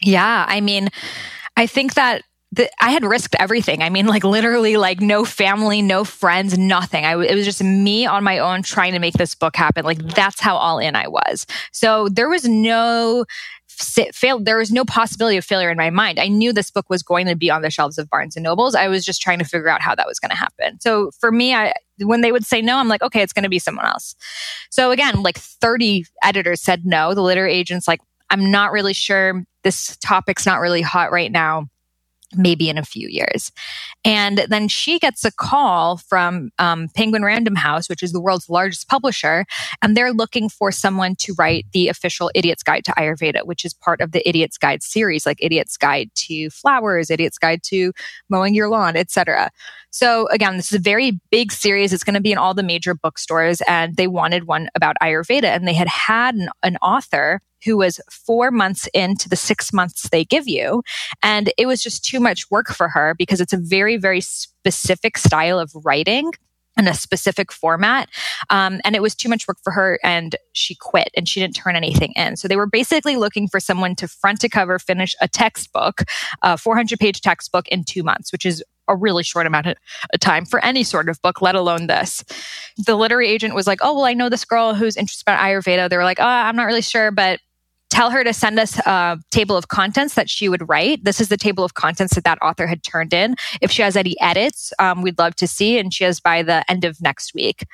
[0.00, 0.46] Yeah.
[0.48, 0.88] I mean,
[1.58, 3.82] I think that the, I had risked everything.
[3.82, 7.04] I mean, like literally, like no family, no friends, nothing.
[7.04, 9.84] I, it was just me on my own trying to make this book happen.
[9.84, 11.46] Like that's how all in I was.
[11.70, 13.24] So there was no
[13.68, 14.40] fail.
[14.40, 16.18] There was no possibility of failure in my mind.
[16.18, 18.74] I knew this book was going to be on the shelves of Barnes and Nobles.
[18.74, 20.80] I was just trying to figure out how that was going to happen.
[20.80, 23.48] So for me, I when they would say no, I'm like, okay, it's going to
[23.48, 24.16] be someone else.
[24.70, 27.14] So again, like 30 editors said no.
[27.14, 29.44] The literary agent's like, I'm not really sure.
[29.62, 31.68] This topic's not really hot right now
[32.34, 33.52] maybe in a few years.
[34.04, 38.48] And then she gets a call from um, Penguin Random House, which is the world's
[38.48, 39.44] largest publisher,
[39.82, 43.74] and they're looking for someone to write the official Idiot's Guide to Ayurveda, which is
[43.74, 47.92] part of the Idiot's Guide series, like Idiot's Guide to Flowers, Idiot's Guide to
[48.28, 49.50] Mowing Your Lawn, etc.
[49.90, 51.92] So again, this is a very big series.
[51.92, 55.44] It's going to be in all the major bookstores, and they wanted one about Ayurveda,
[55.44, 60.08] and they had had an, an author who was four months into the six months
[60.08, 60.82] they give you.
[61.22, 65.18] And it was just too much work for her because it's a very, very specific
[65.18, 66.32] style of writing
[66.76, 68.08] in a specific format.
[68.48, 71.56] Um, and it was too much work for her and she quit and she didn't
[71.56, 72.36] turn anything in.
[72.36, 76.04] So they were basically looking for someone to front to cover finish a textbook,
[76.42, 79.76] a 400 page textbook in two months, which is a really short amount of
[80.20, 82.24] time for any sort of book, let alone this.
[82.86, 85.88] The literary agent was like, Oh, well, I know this girl who's interested in Ayurveda.
[85.88, 87.40] They were like, Oh, I'm not really sure, but
[87.90, 91.04] tell her to send us a table of contents that she would write.
[91.04, 93.36] This is the table of contents that that author had turned in.
[93.60, 95.78] If she has any edits, um, we'd love to see.
[95.78, 97.66] And she has by the end of next week.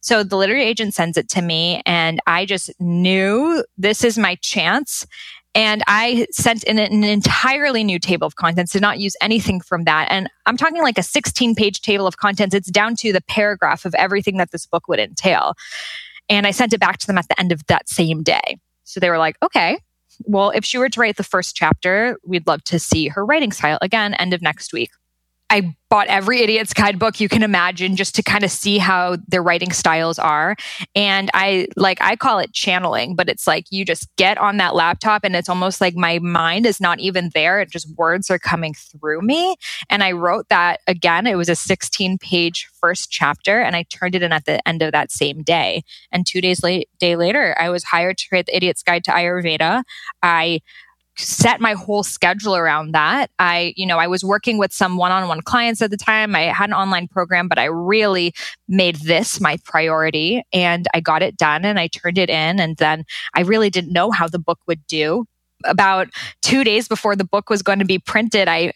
[0.00, 4.36] So the literary agent sends it to me, and I just knew this is my
[4.36, 5.06] chance.
[5.54, 9.84] And I sent in an entirely new table of contents, did not use anything from
[9.84, 10.06] that.
[10.10, 12.54] And I'm talking like a 16 page table of contents.
[12.54, 15.54] It's down to the paragraph of everything that this book would entail.
[16.28, 18.58] And I sent it back to them at the end of that same day.
[18.88, 19.78] So they were like, okay,
[20.24, 23.52] well, if she were to write the first chapter, we'd love to see her writing
[23.52, 23.78] style.
[23.82, 24.90] Again, end of next week.
[25.50, 29.42] I bought every idiot's guidebook you can imagine just to kind of see how their
[29.42, 30.56] writing styles are.
[30.94, 34.74] And i like i call it channeling but it's like you just get on that
[34.74, 38.38] laptop and it's almost like my mind is not even there it just words are
[38.38, 39.56] coming through me.
[39.88, 44.14] And i wrote that again it was a 16 page first chapter and i turned
[44.14, 45.82] it in at the end of that same day.
[46.12, 49.10] And two days late day later i was hired to create the idiot's guide to
[49.10, 49.82] ayurveda.
[50.22, 50.60] I
[51.18, 53.30] set my whole schedule around that.
[53.38, 56.34] I, you know, I was working with some one-on-one clients at the time.
[56.34, 58.32] I had an online program, but I really
[58.68, 62.76] made this my priority and I got it done and I turned it in and
[62.76, 63.04] then
[63.34, 65.26] I really didn't know how the book would do
[65.64, 66.08] about
[66.42, 68.72] two days before the book was going to be printed, I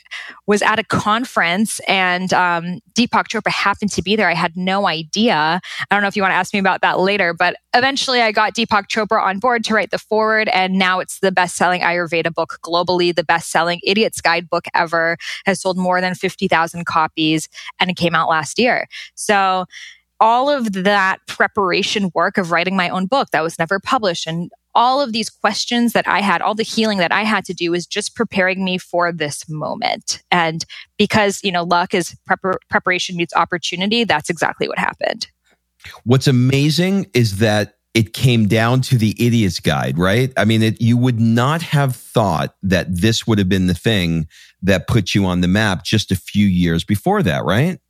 [0.46, 4.28] was at a conference and um, Deepak Chopra happened to be there.
[4.28, 5.60] I had no idea.
[5.90, 8.32] I don't know if you want to ask me about that later, but eventually I
[8.32, 10.48] got Deepak Chopra on board to write the forward.
[10.48, 14.66] And now it's the best selling Ayurveda book globally, the best selling Idiot's Guide book
[14.74, 15.16] ever,
[15.46, 17.48] has sold more than 50,000 copies,
[17.80, 18.86] and it came out last year.
[19.14, 19.66] So,
[20.22, 24.52] all of that preparation work of writing my own book that was never published and
[24.72, 27.72] all of these questions that I had, all the healing that I had to do
[27.72, 30.22] was just preparing me for this moment.
[30.30, 30.64] And
[30.96, 35.26] because, you know, luck is prepar- preparation meets opportunity, that's exactly what happened.
[36.04, 40.32] What's amazing is that it came down to the idiot's guide, right?
[40.36, 44.28] I mean, it, you would not have thought that this would have been the thing
[44.62, 47.80] that put you on the map just a few years before that, right?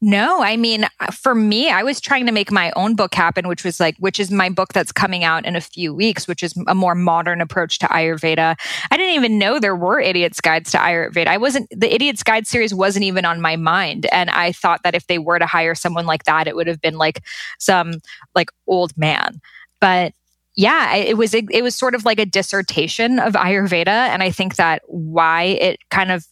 [0.00, 3.64] No, I mean, for me, I was trying to make my own book happen, which
[3.64, 6.54] was like, which is my book that's coming out in a few weeks, which is
[6.66, 8.56] a more modern approach to Ayurveda.
[8.90, 11.26] I didn't even know there were idiots' guides to Ayurveda.
[11.28, 14.06] I wasn't, the idiots' guide series wasn't even on my mind.
[14.12, 16.80] And I thought that if they were to hire someone like that, it would have
[16.80, 17.22] been like
[17.58, 18.00] some
[18.34, 19.40] like old man.
[19.80, 20.12] But
[20.58, 23.86] yeah, it was, it was sort of like a dissertation of Ayurveda.
[23.86, 26.26] And I think that why it kind of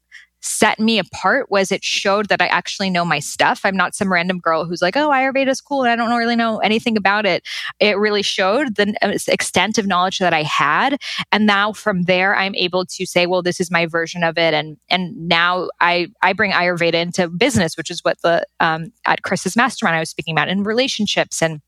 [0.45, 3.63] set me apart was it showed that I actually know my stuff.
[3.65, 6.37] I'm not some random girl who's like, oh, Ayurveda is cool and I don't really
[6.37, 7.43] know anything about it.
[7.81, 11.01] It really showed the uh, extent of knowledge that I had.
[11.33, 14.53] And now from there, I'm able to say, well, this is my version of it.
[14.53, 19.23] And, and now I, I bring Ayurveda into business, which is what the, um, at
[19.23, 21.61] Chris's mastermind I was speaking about in relationships and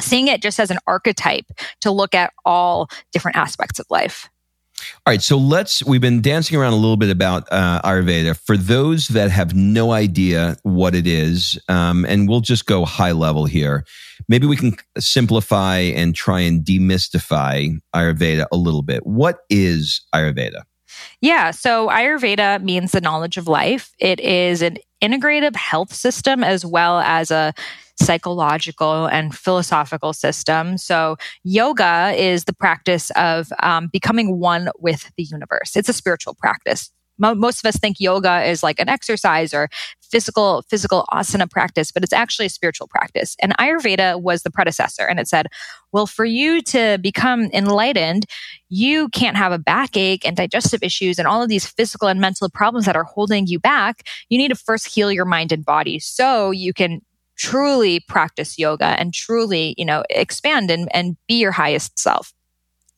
[0.00, 1.46] seeing it just as an archetype
[1.80, 4.28] to look at all different aspects of life.
[5.06, 5.84] All right, so let's.
[5.84, 8.36] We've been dancing around a little bit about uh, Ayurveda.
[8.36, 13.12] For those that have no idea what it is, um, and we'll just go high
[13.12, 13.84] level here,
[14.28, 19.06] maybe we can simplify and try and demystify Ayurveda a little bit.
[19.06, 20.62] What is Ayurveda?
[21.20, 23.92] Yeah, so Ayurveda means the knowledge of life.
[23.98, 27.52] It is an integrative health system as well as a
[27.96, 30.78] psychological and philosophical system.
[30.78, 35.76] So, yoga is the practice of um, becoming one with the universe.
[35.76, 36.90] It's a spiritual practice.
[37.18, 39.68] Mo- most of us think yoga is like an exercise or
[40.10, 43.36] physical physical asana practice, but it's actually a spiritual practice.
[43.40, 45.46] And Ayurveda was the predecessor, and it said,
[45.92, 48.26] "Well, for you to become enlightened,
[48.68, 52.48] you can't have a backache and digestive issues and all of these physical and mental
[52.48, 54.06] problems that are holding you back.
[54.28, 57.00] You need to first heal your mind and body so you can
[57.36, 62.32] truly practice yoga and truly, you know, expand and, and be your highest self.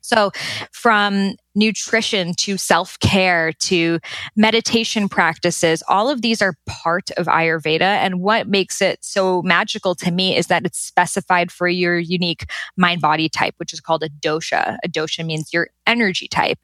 [0.08, 0.30] So,
[0.72, 3.98] from nutrition to self care to
[4.36, 7.82] meditation practices, all of these are part of Ayurveda.
[7.82, 12.46] And what makes it so magical to me is that it's specified for your unique
[12.78, 14.78] mind body type, which is called a dosha.
[14.82, 16.58] A dosha means your energy type.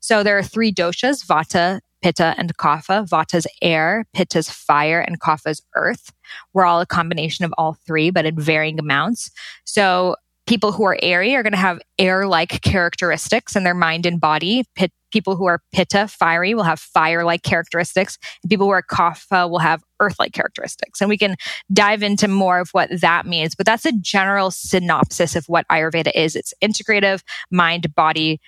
[0.00, 3.06] So, there are three doshas Vata, Pitta, and Kapha.
[3.06, 6.12] Vata's air, Pitta's fire, and Kapha's earth.
[6.54, 9.30] We're all a combination of all three, but in varying amounts.
[9.64, 10.16] So
[10.46, 14.64] people who are airy are going to have air-like characteristics in their mind and body.
[14.74, 18.18] Pit, people who are pitta, fiery, will have fire-like characteristics.
[18.42, 21.00] And people who are kapha will have earth-like characteristics.
[21.00, 21.36] And we can
[21.72, 23.54] dive into more of what that means.
[23.54, 26.36] But that's a general synopsis of what Ayurveda is.
[26.36, 28.40] It's integrative mind-body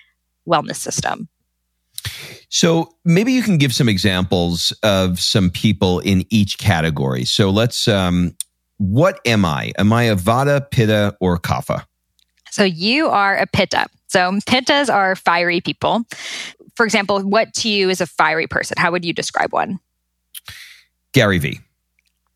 [0.47, 1.27] wellness system.
[2.47, 7.25] So maybe you can give some examples of some people in each category.
[7.25, 8.35] So let's, um,
[8.77, 9.73] what am I?
[9.77, 11.85] Am I a Vata, Pitta, or Kapha?
[12.51, 13.87] So you are a Pitta.
[14.07, 16.03] So Pittas are fiery people.
[16.75, 18.75] For example, what to you is a fiery person?
[18.77, 19.79] How would you describe one?
[21.11, 21.59] Gary Vee.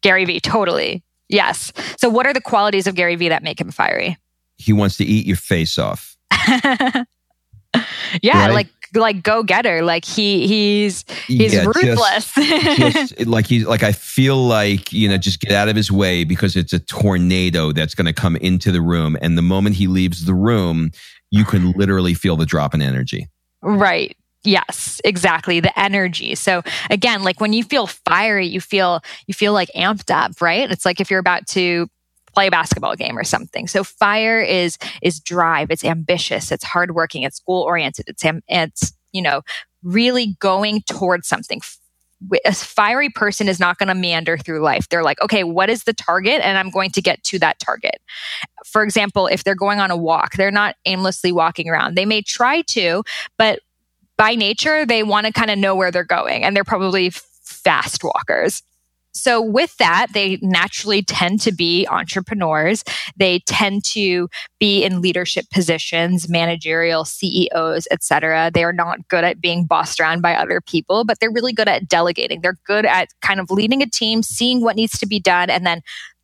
[0.01, 1.03] Gary Vee, totally.
[1.29, 1.71] Yes.
[1.97, 4.17] So what are the qualities of Gary Vee that make him fiery?
[4.57, 6.17] He wants to eat your face off.
[8.21, 8.53] yeah, right?
[8.53, 9.83] like like go getter.
[9.83, 12.33] Like he he's he's yeah, ruthless.
[12.33, 15.91] Just, just, like he's like I feel like you know just get out of his
[15.91, 19.75] way because it's a tornado that's going to come into the room, and the moment
[19.75, 20.91] he leaves the room,
[21.31, 23.27] you can literally feel the drop in energy.
[23.61, 24.15] Right.
[24.43, 25.61] Yes, exactly.
[25.61, 26.35] The energy.
[26.35, 30.69] So again, like when you feel fiery, you feel you feel like amped up, right?
[30.69, 31.87] It's like if you're about to
[32.33, 33.67] play a basketball game or something.
[33.67, 39.21] So fire is is drive, it's ambitious, it's hardworking, it's goal oriented, it's it's you
[39.21, 39.41] know
[39.83, 41.61] really going towards something.
[42.45, 44.87] A fiery person is not going to meander through life.
[44.87, 46.39] They're like, okay, what is the target?
[46.41, 47.97] And I'm going to get to that target.
[48.65, 51.95] For example, if they're going on a walk, they're not aimlessly walking around.
[51.95, 53.03] They may try to,
[53.37, 53.59] but
[54.15, 58.05] by nature, they want to kind of know where they're going and they're probably fast
[58.05, 58.63] walkers.
[59.13, 62.83] So with that, they naturally tend to be entrepreneurs.
[63.15, 64.27] They tend to
[64.59, 68.51] be in leadership positions, managerial CEOs, etc.
[68.53, 71.67] They are not good at being bossed around by other people, but they're really good
[71.67, 72.41] at delegating.
[72.41, 75.65] They're good at kind of leading a team, seeing what needs to be done and
[75.65, 75.81] then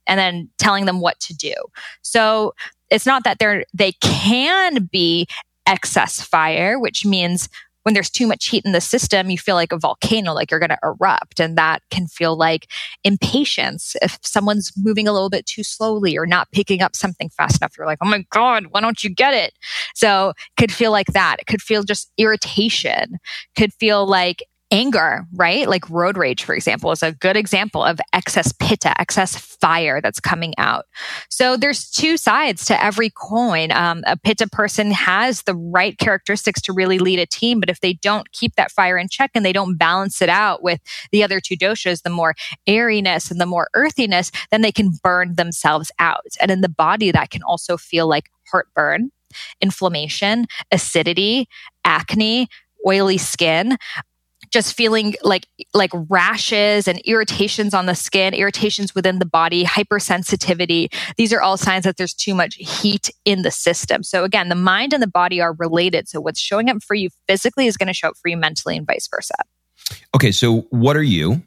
[0.08, 1.54] and then telling them what to do.
[2.02, 2.56] So
[2.90, 5.28] it's not that they're they can be
[5.68, 7.48] excess fire, which means
[7.90, 10.60] when there's too much heat in the system, you feel like a volcano, like you're
[10.60, 11.40] going to erupt.
[11.40, 12.68] And that can feel like
[13.04, 13.96] impatience.
[14.04, 17.74] If someone's moving a little bit too slowly or not picking up something fast enough,
[17.76, 19.54] you're like, oh my God, why don't you get it?
[19.96, 21.38] So could feel like that.
[21.40, 23.18] It could feel just irritation,
[23.58, 25.68] could feel like anger, right?
[25.68, 30.20] Like road rage, for example, is a good example of excess pitta, excess fire that's
[30.20, 30.86] coming out.
[31.30, 33.72] So there's two sides to every coin.
[33.72, 37.80] Um, a pitta person has the right characteristics to really lead a team, but if
[37.80, 40.80] they don't keep that fire in check and they don't balance it out with
[41.12, 42.36] the other two doshas, the more
[42.68, 46.26] airiness and the more earthiness, then they can burn themselves out.
[46.40, 49.12] And in the body, that can also feel like heartburn,
[49.62, 51.48] inflammation, acidity,
[51.84, 52.48] acne,
[52.86, 53.78] oily skin
[54.52, 60.94] just feeling like like rashes and irritations on the skin, irritations within the body, hypersensitivity.
[61.18, 64.04] These are all signs that there's too much heat in the system.
[64.04, 66.08] So again, the mind and the body are related.
[66.08, 68.78] So what's showing up for you physically is going to show up for you mentally
[68.78, 69.36] and vice versa.
[70.16, 71.42] Okay, so what are you?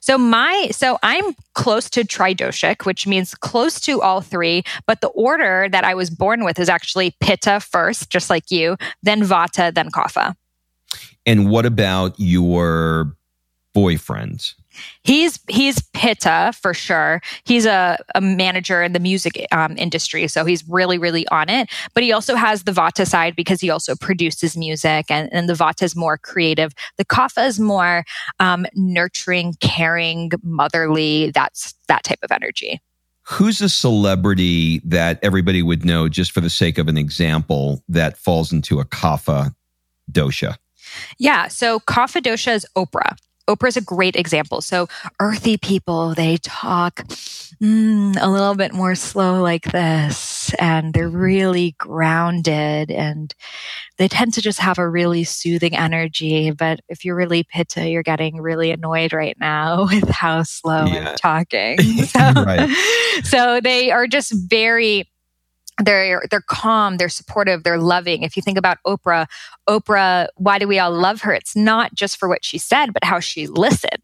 [0.00, 5.08] So my so I'm close to tridoshic, which means close to all three, but the
[5.08, 9.74] order that I was born with is actually pitta first, just like you, then vata,
[9.74, 10.34] then kapha.
[11.26, 13.16] And what about your
[13.74, 14.54] boyfriend?
[15.04, 17.20] He's he's Pitta for sure.
[17.44, 21.68] He's a, a manager in the music um, industry, so he's really really on it.
[21.94, 25.54] But he also has the Vata side because he also produces music, and, and the
[25.54, 26.72] Vata is more creative.
[26.96, 28.04] The Kapha is more
[28.38, 31.30] um, nurturing, caring, motherly.
[31.32, 32.80] That's that type of energy.
[33.28, 38.16] Who's a celebrity that everybody would know, just for the sake of an example, that
[38.16, 39.54] falls into a Kapha
[40.10, 40.56] dosha?
[41.18, 43.16] Yeah, so Kapha is Oprah.
[43.48, 44.60] Oprah is a great example.
[44.60, 44.88] So
[45.20, 46.96] earthy people, they talk
[47.62, 53.32] mm, a little bit more slow like this, and they're really grounded, and
[53.98, 56.50] they tend to just have a really soothing energy.
[56.50, 61.10] But if you're really pitta, you're getting really annoyed right now with how slow yeah.
[61.10, 61.78] I'm talking.
[62.06, 62.70] So, right.
[63.24, 65.08] so they are just very
[65.82, 68.22] they're they're calm they're supportive they're loving.
[68.22, 69.26] If you think about oprah
[69.68, 71.32] oprah why do we all love her?
[71.32, 74.02] It's not just for what she said but how she listened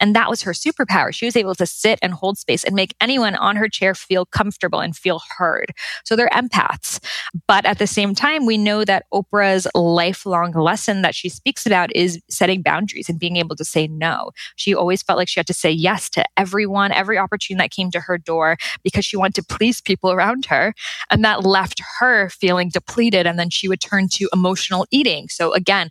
[0.00, 1.14] and that was her superpower.
[1.14, 4.26] She was able to sit and hold space and make anyone on her chair feel
[4.26, 5.72] comfortable and feel heard.
[6.04, 7.00] So they're empaths.
[7.46, 11.94] But at the same time, we know that Oprah's lifelong lesson that she speaks about
[11.94, 14.30] is setting boundaries and being able to say no.
[14.56, 17.90] She always felt like she had to say yes to everyone, every opportunity that came
[17.92, 20.74] to her door because she wanted to please people around her.
[21.10, 23.26] And that left her feeling depleted.
[23.26, 25.28] And then she would turn to emotional eating.
[25.28, 25.90] So again,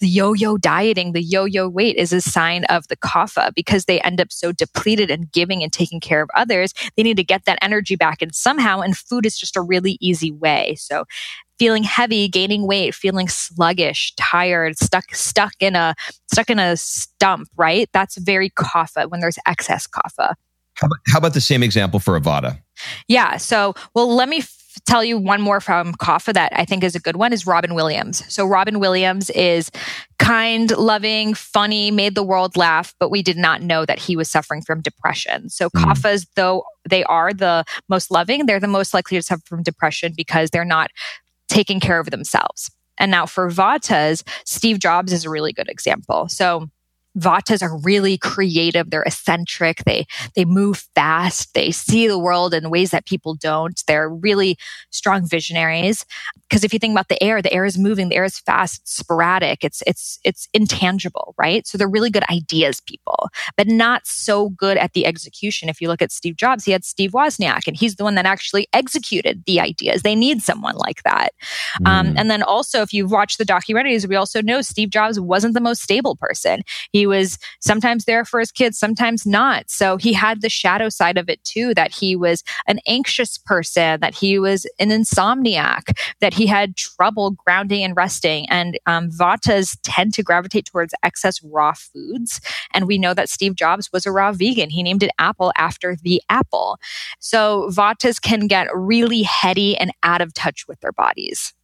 [0.00, 4.20] the yo-yo dieting, the yo-yo weight is a sign of the kapha because they end
[4.20, 6.72] up so depleted and giving and taking care of others.
[6.96, 9.98] They need to get that energy back and somehow, and food is just a really
[10.00, 10.76] easy way.
[10.78, 11.04] So
[11.58, 15.94] feeling heavy, gaining weight, feeling sluggish, tired, stuck, stuck in a,
[16.30, 17.88] stuck in a stump, right?
[17.92, 20.34] That's very kapha when there's excess kapha.
[20.74, 22.60] How about, how about the same example for a Vata?
[23.08, 23.36] Yeah.
[23.38, 24.44] So, well, let me
[24.86, 27.74] tell you one more from Kapha that I think is a good one is Robin
[27.74, 28.24] Williams.
[28.32, 29.70] So Robin Williams is
[30.18, 34.30] kind, loving, funny, made the world laugh, but we did not know that he was
[34.30, 35.48] suffering from depression.
[35.48, 36.26] So mm.
[36.34, 40.50] Though they are the most loving, they're the most likely to suffer from depression because
[40.50, 40.90] they're not
[41.48, 42.70] taking care of themselves.
[42.98, 46.28] And now for Vatas, Steve Jobs is a really good example.
[46.28, 46.68] So
[47.16, 48.90] Vatas are really creative.
[48.90, 49.84] They're eccentric.
[49.84, 51.54] They, they move fast.
[51.54, 53.80] They see the world in ways that people don't.
[53.86, 54.56] They're really
[54.90, 56.04] strong visionaries.
[56.48, 58.80] Because if you think about the air, the air is moving, the air is fast,
[58.80, 61.66] it's sporadic, it's, it's, it's intangible, right?
[61.66, 65.68] So they're really good ideas people, but not so good at the execution.
[65.68, 68.26] If you look at Steve Jobs, he had Steve Wozniak and he's the one that
[68.26, 70.02] actually executed the ideas.
[70.02, 71.30] They need someone like that.
[71.84, 71.98] Um, mm.
[71.98, 75.54] Um, and then also, if you've watched the documentaries, we also know Steve Jobs wasn't
[75.54, 76.62] the most stable person.
[76.92, 79.70] He was sometimes there for his kids, sometimes not.
[79.70, 84.00] So he had the shadow side of it too, that he was an anxious person,
[84.00, 88.48] that he was an insomniac, that he had trouble grounding and resting.
[88.48, 92.40] And um, Vatas tend to gravitate towards excess raw foods.
[92.72, 94.70] And we know that Steve Jobs was a raw vegan.
[94.70, 96.78] He named it Apple after the apple.
[97.18, 101.54] So Vatas can get really heady and out of touch with their bodies.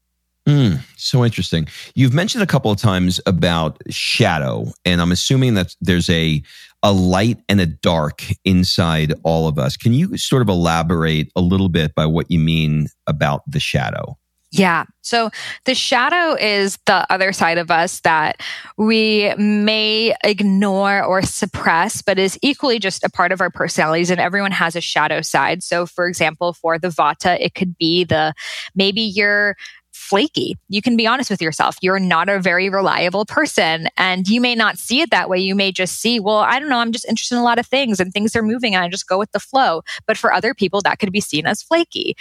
[0.47, 1.67] Mm, so interesting.
[1.95, 6.43] You've mentioned a couple of times about shadow, and I'm assuming that there's a
[6.83, 9.75] a light and a dark inside all of us.
[9.75, 14.19] Can you sort of elaborate a little bit by what you mean about the shadow?
[14.55, 14.85] Yeah.
[15.01, 15.31] So
[15.65, 18.41] the shadow is the other side of us that
[18.77, 24.11] we may ignore or suppress, but is equally just a part of our personalities.
[24.11, 25.65] And everyone has a shadow side.
[25.65, 28.33] So, for example, for the Vata, it could be the
[28.77, 29.57] maybe you're
[30.05, 30.57] flaky.
[30.69, 31.77] You can be honest with yourself.
[31.81, 35.39] You're not a very reliable person and you may not see it that way.
[35.39, 37.67] You may just see, well, I don't know, I'm just interested in a lot of
[37.67, 39.83] things and things are moving and I just go with the flow.
[40.07, 42.17] But for other people, that could be seen as flaky.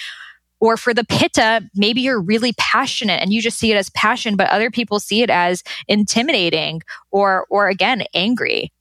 [0.59, 4.37] Or for the pitta, maybe you're really passionate and you just see it as passion,
[4.37, 6.81] but other people see it as intimidating
[7.11, 8.71] or, or again, angry.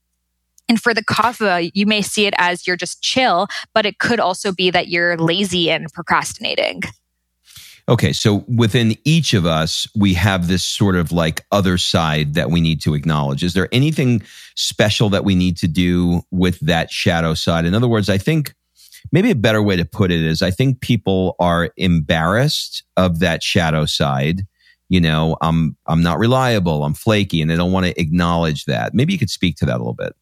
[0.69, 4.21] And for the kapha, you may see it as you're just chill, but it could
[4.21, 6.83] also be that you're lazy and procrastinating.
[7.93, 12.51] Okay, so within each of us, we have this sort of like other side that
[12.51, 13.45] we need to acknowledge.
[13.45, 14.23] Is there anything
[14.57, 17.67] special that we need to do with that shadow side?
[17.67, 18.55] In other words, I think
[19.13, 23.43] maybe a better way to put it is I think people are embarrassed of that
[23.43, 24.47] shadow side.
[24.89, 28.95] You know, I'm I'm not reliable, I'm flaky, and they don't want to acknowledge that.
[28.95, 30.17] Maybe you could speak to that a little bit.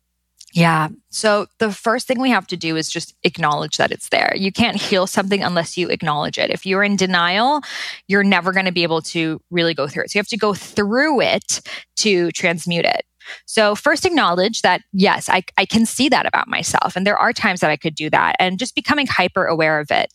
[0.53, 0.89] Yeah.
[1.11, 4.33] So the first thing we have to do is just acknowledge that it's there.
[4.37, 6.51] You can't heal something unless you acknowledge it.
[6.51, 7.63] If you're in denial,
[8.09, 10.11] you're never going to be able to really go through it.
[10.11, 11.61] So you have to go through it
[11.99, 13.05] to transmute it.
[13.47, 16.97] So, first acknowledge that, yes, I, I can see that about myself.
[16.97, 18.35] And there are times that I could do that.
[18.41, 20.13] And just becoming hyper aware of it.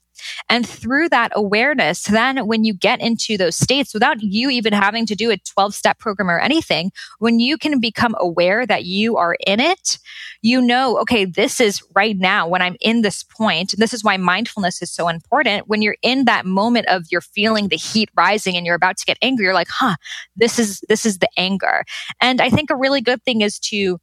[0.49, 5.05] And through that awareness, then when you get into those states without you even having
[5.07, 9.18] to do a 12 step program or anything, when you can become aware that you
[9.18, 9.97] are in it,
[10.41, 13.74] you know, okay, this is right now when I'm in this point.
[13.78, 15.68] This is why mindfulness is so important.
[15.68, 19.05] When you're in that moment of you're feeling the heat rising and you're about to
[19.05, 19.95] get angry, you're like, huh,
[20.36, 21.84] this is, this is the anger.
[22.22, 23.99] And I think a really good thing is to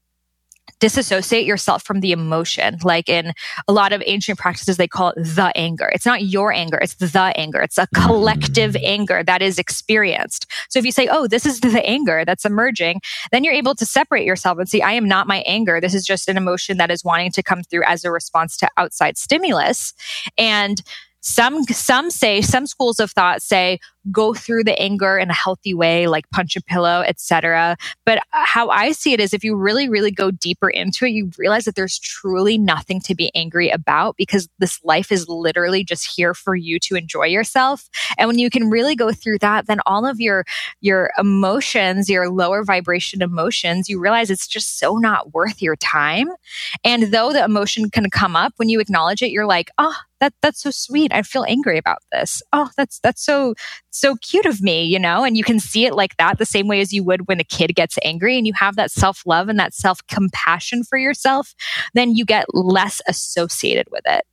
[0.80, 2.78] disassociate yourself from the emotion.
[2.82, 3.32] Like in
[3.68, 5.90] a lot of ancient practices, they call it the anger.
[5.94, 7.60] It's not your anger, it's the anger.
[7.60, 8.82] It's a collective mm.
[8.84, 10.46] anger that is experienced.
[10.68, 13.00] So if you say, oh, this is the anger that's emerging,
[13.30, 15.80] then you're able to separate yourself and see, I am not my anger.
[15.80, 18.68] This is just an emotion that is wanting to come through as a response to
[18.76, 19.94] outside stimulus.
[20.38, 20.82] And
[21.22, 23.78] some some say some schools of thought say
[24.10, 28.22] go through the anger in a healthy way like punch a pillow etc but uh,
[28.32, 31.64] how i see it is if you really really go deeper into it you realize
[31.64, 36.34] that there's truly nothing to be angry about because this life is literally just here
[36.34, 37.88] for you to enjoy yourself
[38.18, 40.44] and when you can really go through that then all of your
[40.80, 46.28] your emotions your lower vibration emotions you realize it's just so not worth your time
[46.82, 50.32] and though the emotion can come up when you acknowledge it you're like oh that
[50.40, 51.12] that's so sweet.
[51.12, 52.42] I feel angry about this.
[52.52, 53.54] Oh, that's that's so
[53.92, 55.24] so cute of me, you know?
[55.24, 57.44] And you can see it like that the same way as you would when a
[57.44, 61.54] kid gets angry and you have that self-love and that self-compassion for yourself,
[61.94, 64.24] then you get less associated with it.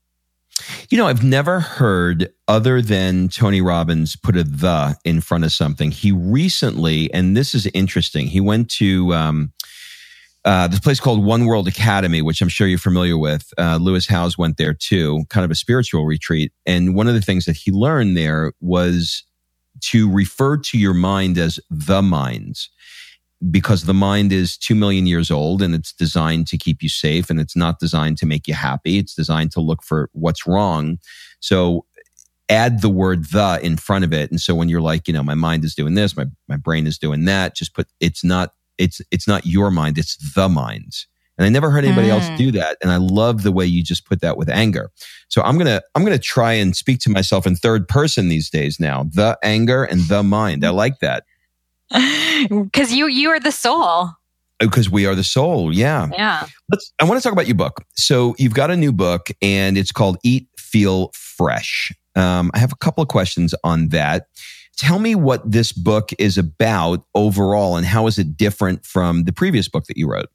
[0.90, 5.52] You know, I've never heard other than Tony Robbins put a the in front of
[5.52, 5.92] something.
[5.92, 9.54] He recently, and this is interesting, he went to um,
[10.44, 13.54] uh, this place called One World Academy, which I'm sure you're familiar with.
[13.58, 16.52] Uh, Lewis Howes went there too, kind of a spiritual retreat.
[16.66, 19.24] And one of the things that he learned there was
[19.82, 22.70] to refer to your mind as the minds
[23.52, 27.30] because the mind is 2 million years old and it's designed to keep you safe
[27.30, 28.98] and it's not designed to make you happy.
[28.98, 30.98] It's designed to look for what's wrong.
[31.40, 31.86] So
[32.50, 34.30] add the word the in front of it.
[34.30, 36.86] And so when you're like, you know, my mind is doing this, my, my brain
[36.86, 40.94] is doing that, just put, it's not it's it's not your mind, it's the mind.
[41.40, 42.12] And I never heard anybody mm.
[42.12, 42.36] else hmm.
[42.36, 42.78] do that.
[42.82, 44.92] And I love the way you just put that with anger.
[45.30, 48.78] So I'm gonna I'm gonna try and speak to myself in third person these days
[48.78, 49.06] now.
[49.10, 50.66] The anger and the mind.
[50.66, 51.24] I like that.
[52.50, 54.12] Because you you are the soul.
[54.60, 55.74] Because oh, we are the soul.
[55.74, 56.08] Yeah.
[56.14, 56.48] Yeah.
[56.72, 57.84] Let's I want to talk about your book.
[57.96, 61.92] So you've got a new book and it's called Eat, Feel Fresh.
[62.16, 64.28] Um, I have a couple of questions on that.
[64.78, 69.34] Tell me what this book is about overall and how is it different from the
[69.34, 70.30] previous book that you wrote?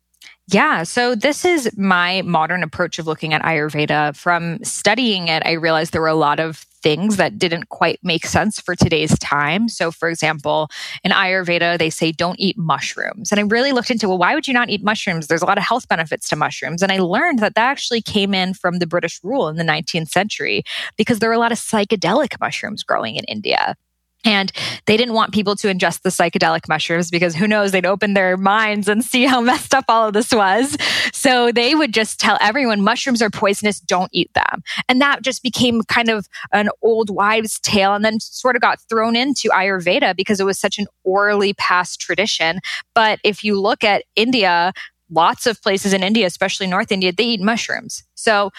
[0.48, 4.14] Yeah, so this is my modern approach of looking at Ayurveda.
[4.14, 8.26] From studying it, I realized there were a lot of things that didn't quite make
[8.26, 9.70] sense for today's time.
[9.70, 10.68] So, for example,
[11.02, 13.32] in Ayurveda, they say don't eat mushrooms.
[13.32, 15.28] And I really looked into, well, why would you not eat mushrooms?
[15.28, 16.82] There's a lot of health benefits to mushrooms.
[16.82, 20.10] And I learned that that actually came in from the British rule in the 19th
[20.10, 20.62] century
[20.98, 23.76] because there were a lot of psychedelic mushrooms growing in India.
[24.24, 24.50] And
[24.86, 28.36] they didn't want people to ingest the psychedelic mushrooms because who knows, they'd open their
[28.36, 30.76] minds and see how messed up all of this was.
[31.12, 34.62] So they would just tell everyone mushrooms are poisonous, don't eat them.
[34.88, 38.80] And that just became kind of an old wives' tale and then sort of got
[38.88, 42.60] thrown into Ayurveda because it was such an orally passed tradition.
[42.94, 44.72] But if you look at India,
[45.10, 48.02] lots of places in India, especially North India, they eat mushrooms.
[48.14, 48.50] So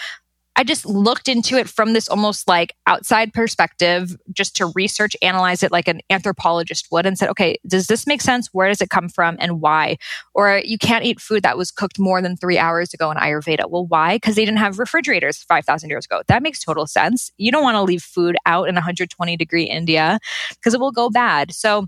[0.56, 5.62] I just looked into it from this almost like outside perspective, just to research, analyze
[5.62, 8.48] it like an anthropologist would, and said, okay, does this make sense?
[8.52, 9.98] Where does it come from and why?
[10.34, 13.68] Or you can't eat food that was cooked more than three hours ago in Ayurveda.
[13.68, 14.16] Well, why?
[14.16, 16.22] Because they didn't have refrigerators 5,000 years ago.
[16.26, 17.30] That makes total sense.
[17.36, 20.18] You don't want to leave food out in 120 degree India
[20.50, 21.52] because it will go bad.
[21.52, 21.86] So,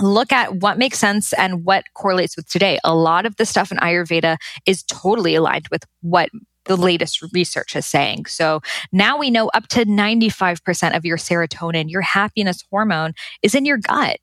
[0.00, 2.78] look at what makes sense and what correlates with today.
[2.84, 6.30] A lot of the stuff in Ayurveda is totally aligned with what
[6.68, 8.26] the latest research is saying.
[8.26, 8.60] So
[8.92, 13.78] now we know up to 95% of your serotonin, your happiness hormone, is in your
[13.78, 14.18] gut.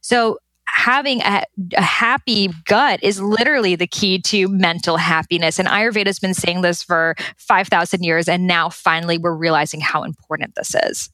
[0.00, 1.44] So having a,
[1.76, 5.58] a, happy gut is literally the key to mental happiness.
[5.58, 8.28] And Ayurveda has been saying this for 5,000 years.
[8.28, 11.10] And now finally we're realizing how important this is.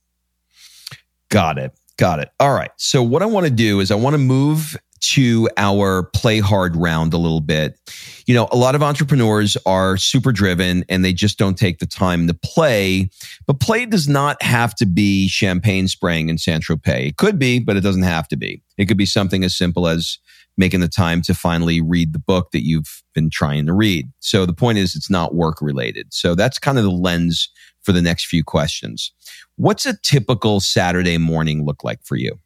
[1.31, 1.73] Got it.
[1.97, 2.31] Got it.
[2.41, 2.71] All right.
[2.77, 6.75] So, what I want to do is I want to move to our play hard
[6.77, 7.79] round a little bit.
[8.27, 11.87] You know, a lot of entrepreneurs are super driven and they just don't take the
[11.87, 13.11] time to play.
[13.47, 17.09] But play does not have to be champagne spraying in Saint Tropez.
[17.09, 18.63] It could be, but it doesn't have to be.
[18.79, 20.19] It could be something as simple as
[20.57, 24.09] making the time to finally read the book that you've been trying to read.
[24.21, 26.15] So the point is, it's not work related.
[26.15, 27.51] So that's kind of the lens
[27.85, 29.13] for the next few questions.
[29.57, 32.41] What's a typical Saturday morning look like for you?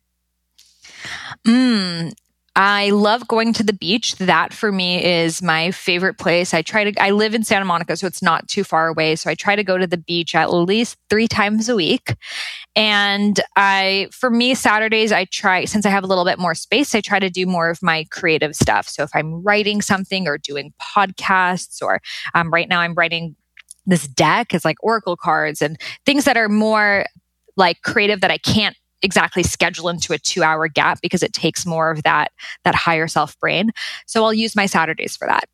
[1.47, 2.13] Mm,
[2.57, 4.17] I love going to the beach.
[4.17, 6.53] That for me is my favorite place.
[6.53, 9.15] I try to, I live in Santa Monica, so it's not too far away.
[9.15, 12.17] So I try to go to the beach at least three times a week.
[12.75, 16.97] And I, for me, Saturdays, I try, since I have a little bit more space,
[16.97, 18.89] I try to do more of my creative stuff.
[18.89, 22.01] So if I'm writing something or doing podcasts, or
[22.35, 23.37] um, right now I'm writing
[23.89, 27.07] this deck, is like Oracle cards and things that are more
[27.57, 31.67] like creative that I can't exactly schedule into a two hour gap because it takes
[31.67, 32.33] more of that
[32.65, 33.71] that higher self brain.
[34.07, 35.45] So i'll use my saturdays for that.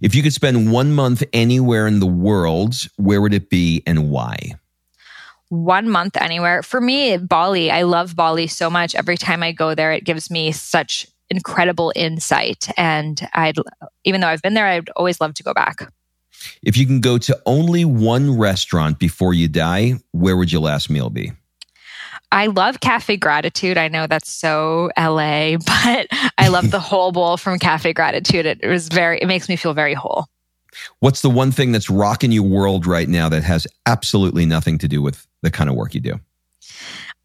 [0.00, 4.10] If you could spend one month anywhere in the world where would it be and
[4.10, 4.54] why?
[5.48, 6.62] One month anywhere.
[6.62, 7.70] For me bali.
[7.70, 8.94] I love bali so much.
[8.94, 12.68] Every time i go there it gives me such incredible insight.
[12.76, 13.56] And i'd
[14.04, 15.88] even though i've been there i'd always love to go back
[16.62, 20.90] if you can go to only one restaurant before you die where would your last
[20.90, 21.32] meal be
[22.32, 23.76] I love Cafe Gratitude.
[23.76, 26.06] I know that's so LA, but
[26.38, 28.46] I love the whole bowl from Cafe Gratitude.
[28.46, 30.26] It was very, it makes me feel very whole.
[31.00, 34.88] What's the one thing that's rocking your world right now that has absolutely nothing to
[34.88, 36.20] do with the kind of work you do?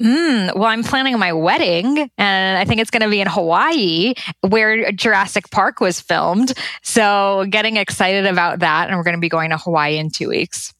[0.02, 4.14] Mm, well, I'm planning my wedding, and I think it's going to be in Hawaii,
[4.42, 6.54] where Jurassic Park was filmed.
[6.84, 10.28] So, getting excited about that, and we're going to be going to Hawaii in two
[10.28, 10.74] weeks.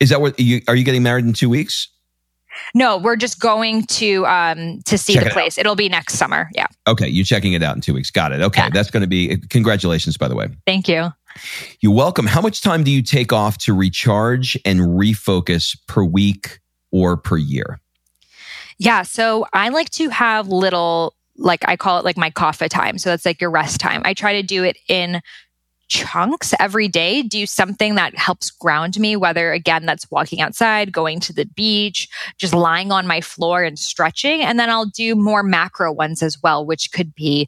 [0.00, 0.74] Is that what you are?
[0.74, 1.88] You getting married in two weeks?
[2.74, 5.56] No, we're just going to um to see Check the it place.
[5.56, 5.60] Out.
[5.60, 6.50] It'll be next summer.
[6.54, 6.66] Yeah.
[6.86, 8.10] Okay, you're checking it out in two weeks.
[8.10, 8.42] Got it.
[8.42, 8.70] Okay, yeah.
[8.70, 9.36] that's going to be.
[9.48, 10.48] Congratulations, by the way.
[10.66, 11.10] Thank you.
[11.80, 12.26] You're welcome.
[12.26, 17.38] How much time do you take off to recharge and refocus per week or per
[17.38, 17.80] year?
[18.78, 22.98] Yeah, so I like to have little like I call it like my kapha time.
[22.98, 24.02] So that's like your rest time.
[24.04, 25.22] I try to do it in
[25.92, 31.20] chunks every day do something that helps ground me, whether again, that's walking outside, going
[31.20, 32.08] to the beach,
[32.38, 34.40] just lying on my floor and stretching.
[34.40, 37.46] And then I'll do more macro ones as well, which could be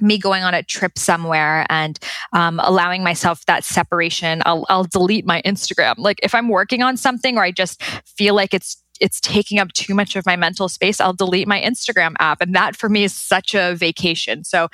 [0.00, 2.00] me going on a trip somewhere and
[2.32, 6.96] um, allowing myself that separation I'll, I'll delete my instagram like if i'm working on
[6.96, 10.68] something or i just feel like it's it's taking up too much of my mental
[10.68, 14.44] space i'll delete my instagram app and that for me is such a vacation.
[14.44, 14.68] So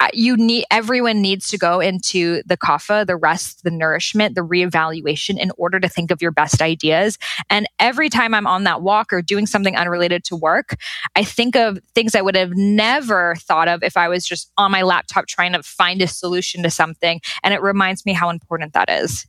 [0.00, 4.44] uh, you need everyone needs to go into the kapha the rest the nourishment the
[4.44, 7.18] reevaluation in order to think of your best ideas.
[7.50, 10.76] And every time i'm on that walk or doing something unrelated to work
[11.16, 14.70] i think of things i would have never thought of if i was just on
[14.70, 18.72] my laptop trying to find a solution to something and it reminds me how important
[18.74, 19.26] that is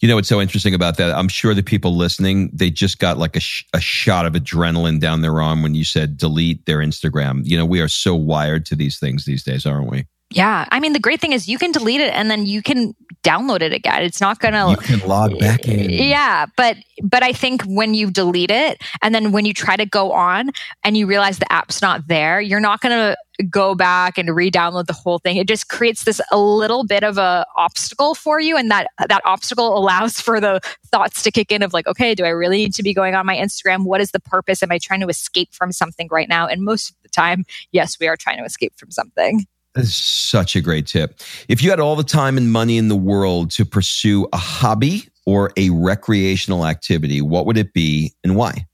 [0.00, 1.16] you know what's so interesting about that?
[1.16, 5.00] I'm sure the people listening, they just got like a, sh- a shot of adrenaline
[5.00, 7.42] down their arm when you said delete their Instagram.
[7.44, 10.06] You know, we are so wired to these things these days, aren't we?
[10.30, 10.66] Yeah.
[10.70, 13.62] I mean, the great thing is you can delete it and then you can download
[13.62, 14.02] it again.
[14.02, 15.90] It's not going to You can log back in.
[15.90, 19.86] Yeah, but but I think when you delete it and then when you try to
[19.86, 20.50] go on
[20.84, 23.16] and you realize the app's not there, you're not going to
[23.48, 25.36] go back and re-download the whole thing.
[25.36, 29.22] It just creates this a little bit of a obstacle for you and that that
[29.24, 30.60] obstacle allows for the
[30.92, 33.26] thoughts to kick in of like, okay, do I really need to be going on
[33.26, 33.84] my Instagram?
[33.84, 34.62] What is the purpose?
[34.62, 36.46] Am I trying to escape from something right now?
[36.46, 39.46] And most of the time, yes, we are trying to escape from something.
[39.74, 41.20] That is such a great tip.
[41.48, 45.08] If you had all the time and money in the world to pursue a hobby
[45.26, 48.66] or a recreational activity, what would it be and why?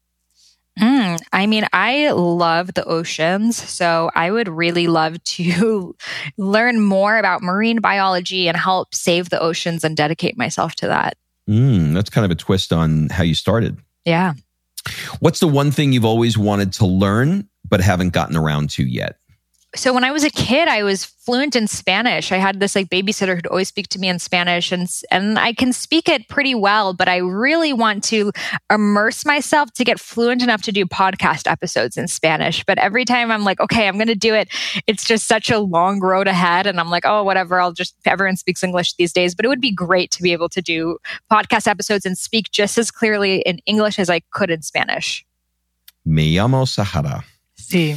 [0.78, 3.57] Mm, I mean, I love the oceans.
[3.57, 5.97] So I would really love to
[6.36, 11.16] learn more about marine biology and help save the oceans and dedicate myself to that.
[11.49, 13.78] Mm, that's kind of a twist on how you started.
[14.05, 14.34] Yeah.
[15.20, 19.18] What's the one thing you've always wanted to learn but haven't gotten around to yet?
[19.77, 22.33] So when I was a kid, I was fluent in Spanish.
[22.33, 25.53] I had this like babysitter who'd always speak to me in Spanish and and I
[25.53, 28.33] can speak it pretty well, but I really want to
[28.70, 32.64] immerse myself to get fluent enough to do podcast episodes in Spanish.
[32.64, 34.49] But every time I'm like, okay, I'm going to do it,
[34.87, 38.37] it's just such a long road ahead and I'm like, oh, whatever, I'll just everyone
[38.37, 40.99] speaks English these days, but it would be great to be able to do
[41.31, 45.24] podcast episodes and speak just as clearly in English as I could in Spanish.
[46.05, 47.24] Me llamo Sahara.
[47.59, 47.97] Sí.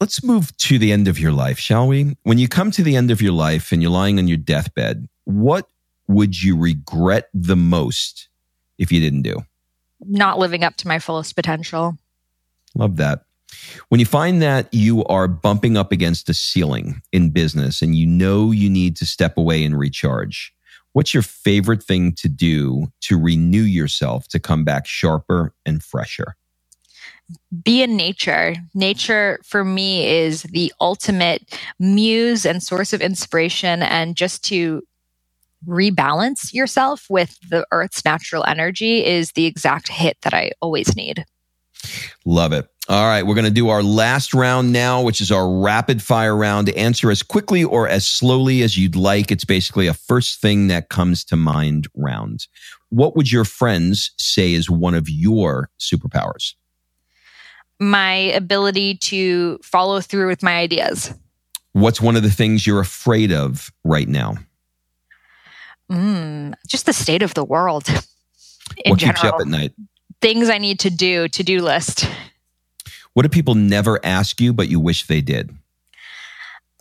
[0.00, 2.16] Let's move to the end of your life, shall we?
[2.22, 5.08] When you come to the end of your life and you're lying on your deathbed,
[5.24, 5.68] what
[6.06, 8.28] would you regret the most
[8.76, 9.44] if you didn't do?
[10.00, 11.96] Not living up to my fullest potential.
[12.74, 13.24] Love that.
[13.88, 18.06] When you find that you are bumping up against a ceiling in business and you
[18.06, 20.52] know you need to step away and recharge,
[20.92, 26.36] what's your favorite thing to do to renew yourself to come back sharper and fresher?
[27.62, 28.54] Be in nature.
[28.74, 34.82] Nature for me is the ultimate muse and source of inspiration, and just to
[35.66, 41.24] rebalance yourself with the earth's natural energy is the exact hit that I always need.
[42.24, 42.68] Love it.
[42.88, 46.36] All right, we're going to do our last round now, which is our rapid fire
[46.36, 46.68] round.
[46.70, 49.32] Answer as quickly or as slowly as you'd like.
[49.32, 52.46] It's basically a first thing that comes to mind round.
[52.90, 56.54] What would your friends say is one of your superpowers?
[57.78, 61.12] My ability to follow through with my ideas.
[61.72, 64.36] What's one of the things you're afraid of right now?
[65.90, 67.88] Mm, just the state of the world.
[68.84, 69.14] In what general.
[69.14, 69.72] keeps you up at night?
[70.20, 72.08] Things I need to do, to do list.
[73.12, 75.54] What do people never ask you, but you wish they did?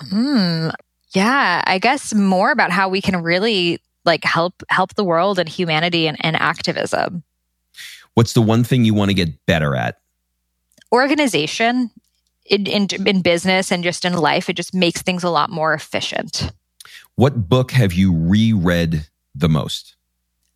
[0.02, 0.70] Hmm.
[1.14, 5.48] Yeah, I guess more about how we can really like help help the world and
[5.48, 7.24] humanity and, and activism.
[8.14, 10.00] What's the one thing you want to get better at?
[10.92, 11.92] Organization
[12.46, 14.50] in, in, in business and just in life.
[14.50, 16.52] It just makes things a lot more efficient.
[17.16, 19.96] What book have you reread the most?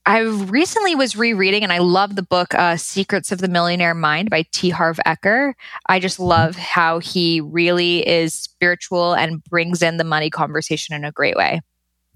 [0.05, 4.29] I recently was rereading and I love the book uh, Secrets of the Millionaire Mind
[4.29, 4.69] by T.
[4.69, 5.53] Harv Eker.
[5.87, 6.29] I just mm-hmm.
[6.29, 11.35] love how he really is spiritual and brings in the money conversation in a great
[11.35, 11.61] way.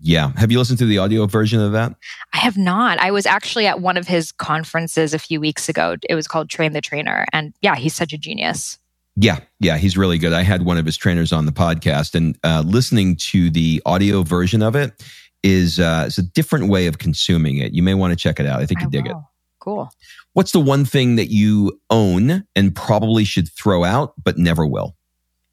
[0.03, 0.33] Yeah.
[0.35, 1.95] Have you listened to the audio version of that?
[2.33, 2.99] I have not.
[2.99, 5.95] I was actually at one of his conferences a few weeks ago.
[6.09, 7.25] It was called Train the Trainer.
[7.31, 8.77] And yeah, he's such a genius.
[9.15, 10.33] Yeah, yeah, he's really good.
[10.33, 14.23] I had one of his trainers on the podcast, and uh, listening to the audio
[14.23, 15.03] version of it,
[15.43, 17.73] is uh, is a different way of consuming it.
[17.73, 18.59] You may want to check it out.
[18.59, 19.15] I think you dig it.
[19.59, 19.89] Cool.
[20.33, 24.95] What's the one thing that you own and probably should throw out but never will?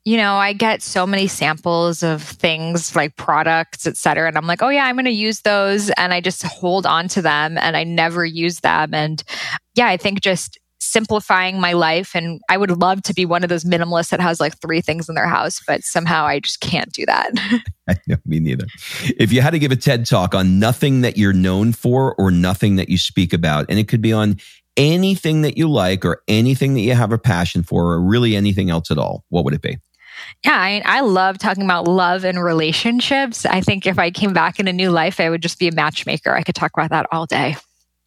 [0.04, 4.28] You know, I get so many samples of things like products, et cetera.
[4.28, 5.90] And I'm like, oh, yeah, I'm going to use those.
[5.90, 8.94] And I just hold on to them and I never use them.
[8.94, 9.22] And
[9.74, 12.14] yeah, I think just simplifying my life.
[12.14, 15.08] And I would love to be one of those minimalists that has like three things
[15.08, 17.32] in their house, but somehow I just can't do that.
[18.08, 18.66] know, me neither.
[19.18, 22.30] If you had to give a TED talk on nothing that you're known for or
[22.30, 24.38] nothing that you speak about, and it could be on
[24.76, 28.70] anything that you like or anything that you have a passion for or really anything
[28.70, 29.78] else at all, what would it be?
[30.44, 33.44] Yeah, I, I love talking about love and relationships.
[33.44, 35.72] I think if I came back in a new life, I would just be a
[35.72, 36.34] matchmaker.
[36.34, 37.56] I could talk about that all day.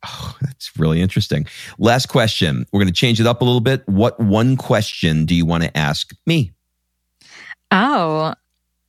[0.05, 1.45] Oh, that's really interesting.
[1.78, 2.66] Last question.
[2.72, 3.88] We're going to change it up a little bit.
[3.88, 6.51] What one question do you want to ask me?
[7.72, 8.34] Oh,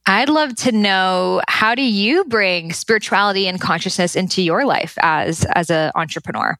[0.07, 5.47] I'd love to know how do you bring spirituality and consciousness into your life as
[5.55, 6.59] as an entrepreneur?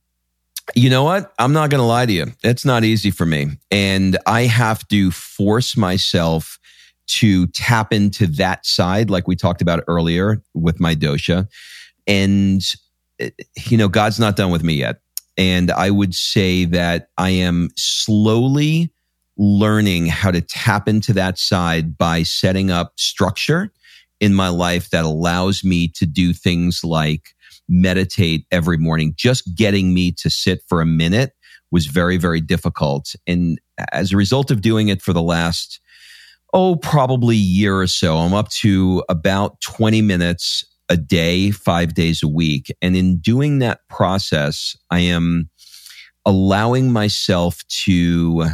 [0.75, 1.33] You know what?
[1.39, 2.27] I'm not going to lie to you.
[2.43, 3.59] It's not easy for me.
[3.71, 6.59] And I have to force myself
[7.07, 11.49] to tap into that side, like we talked about earlier with my dosha.
[12.07, 12.63] And
[13.21, 13.31] eh,
[13.67, 15.01] you know, God's not done with me yet.
[15.37, 18.91] And I would say that I am slowly
[19.37, 23.73] learning how to tap into that side by setting up structure
[24.21, 27.34] in my life that allows me to do things like
[27.69, 29.15] meditate every morning.
[29.17, 31.33] Just getting me to sit for a minute
[31.71, 33.15] was very, very difficult.
[33.27, 33.61] And
[33.93, 35.81] as a result of doing it for the last,
[36.53, 42.23] oh, probably year or so, I'm up to about 20 minutes a day, five days
[42.23, 42.73] a week.
[42.81, 45.51] And in doing that process, I am
[46.27, 48.47] allowing myself to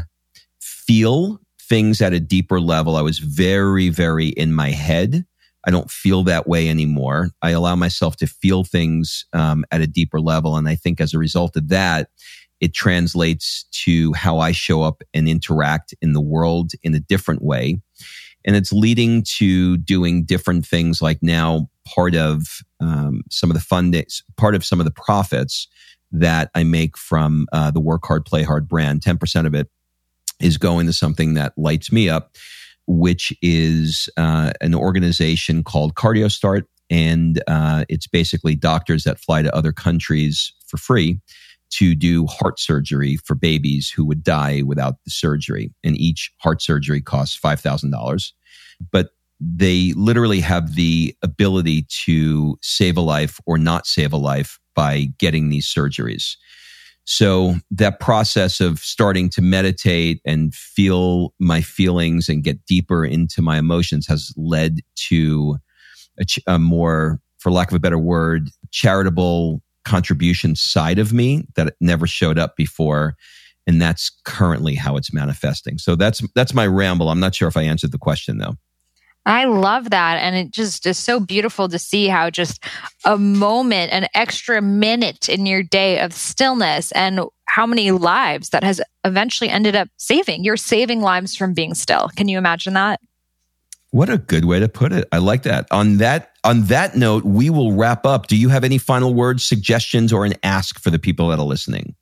[0.60, 2.96] feel things at a deeper level.
[2.96, 5.24] I was very, very in my head.
[5.66, 7.30] I don't feel that way anymore.
[7.42, 10.56] I allow myself to feel things um, at a deeper level.
[10.56, 12.08] And I think as a result of that,
[12.60, 17.42] it translates to how I show up and interact in the world in a different
[17.42, 17.80] way.
[18.44, 23.62] And it's leading to doing different things like now part of um, some of the
[23.62, 25.68] fundings, part of some of the profits
[26.12, 29.02] that I make from uh, the Work Hard, Play Hard brand.
[29.02, 29.68] 10% of it
[30.40, 32.36] is going to something that lights me up,
[32.90, 36.64] which is uh, an organization called CardioStart.
[36.90, 41.20] And uh, it's basically doctors that fly to other countries for free
[41.70, 45.72] to do heart surgery for babies who would die without the surgery.
[45.84, 48.32] And each heart surgery costs $5,000.
[48.90, 54.58] But they literally have the ability to save a life or not save a life
[54.74, 56.34] by getting these surgeries.
[57.04, 63.42] So that process of starting to meditate and feel my feelings and get deeper into
[63.42, 65.56] my emotions has led to
[66.18, 71.46] a, ch- a more, for lack of a better word, charitable contribution side of me
[71.56, 73.16] that never showed up before
[73.66, 75.78] and that's currently how it's manifesting.
[75.78, 77.08] So that's that's my ramble.
[77.08, 78.56] I'm not sure if I answered the question though.
[79.30, 80.16] I love that.
[80.16, 82.64] And it just is so beautiful to see how just
[83.04, 88.64] a moment, an extra minute in your day of stillness and how many lives that
[88.64, 90.44] has eventually ended up saving.
[90.44, 92.08] You're saving lives from being still.
[92.16, 93.00] Can you imagine that?
[93.90, 95.08] What a good way to put it.
[95.10, 95.66] I like that.
[95.72, 98.28] On that on that note, we will wrap up.
[98.28, 101.44] Do you have any final words, suggestions, or an ask for the people that are
[101.44, 101.94] listening?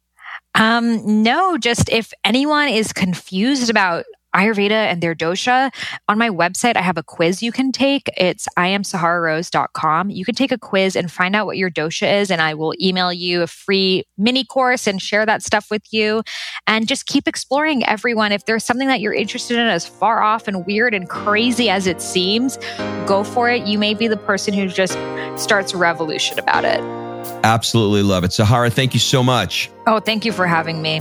[0.55, 4.05] Um, no, just if anyone is confused about
[4.39, 5.73] Ayurveda and their dosha.
[6.09, 8.09] On my website, I have a quiz you can take.
[8.17, 10.11] It's iamsahararose.com.
[10.11, 12.75] You can take a quiz and find out what your dosha is, and I will
[12.81, 16.23] email you a free mini course and share that stuff with you.
[16.67, 18.33] And just keep exploring everyone.
[18.33, 21.87] If there's something that you're interested in as far off and weird and crazy as
[21.87, 22.59] it seems,
[23.07, 23.67] go for it.
[23.67, 24.99] You may be the person who just
[25.37, 26.81] starts a revolution about it.
[27.45, 28.33] Absolutely love it.
[28.33, 29.71] Sahara, thank you so much.
[29.87, 31.01] Oh, thank you for having me.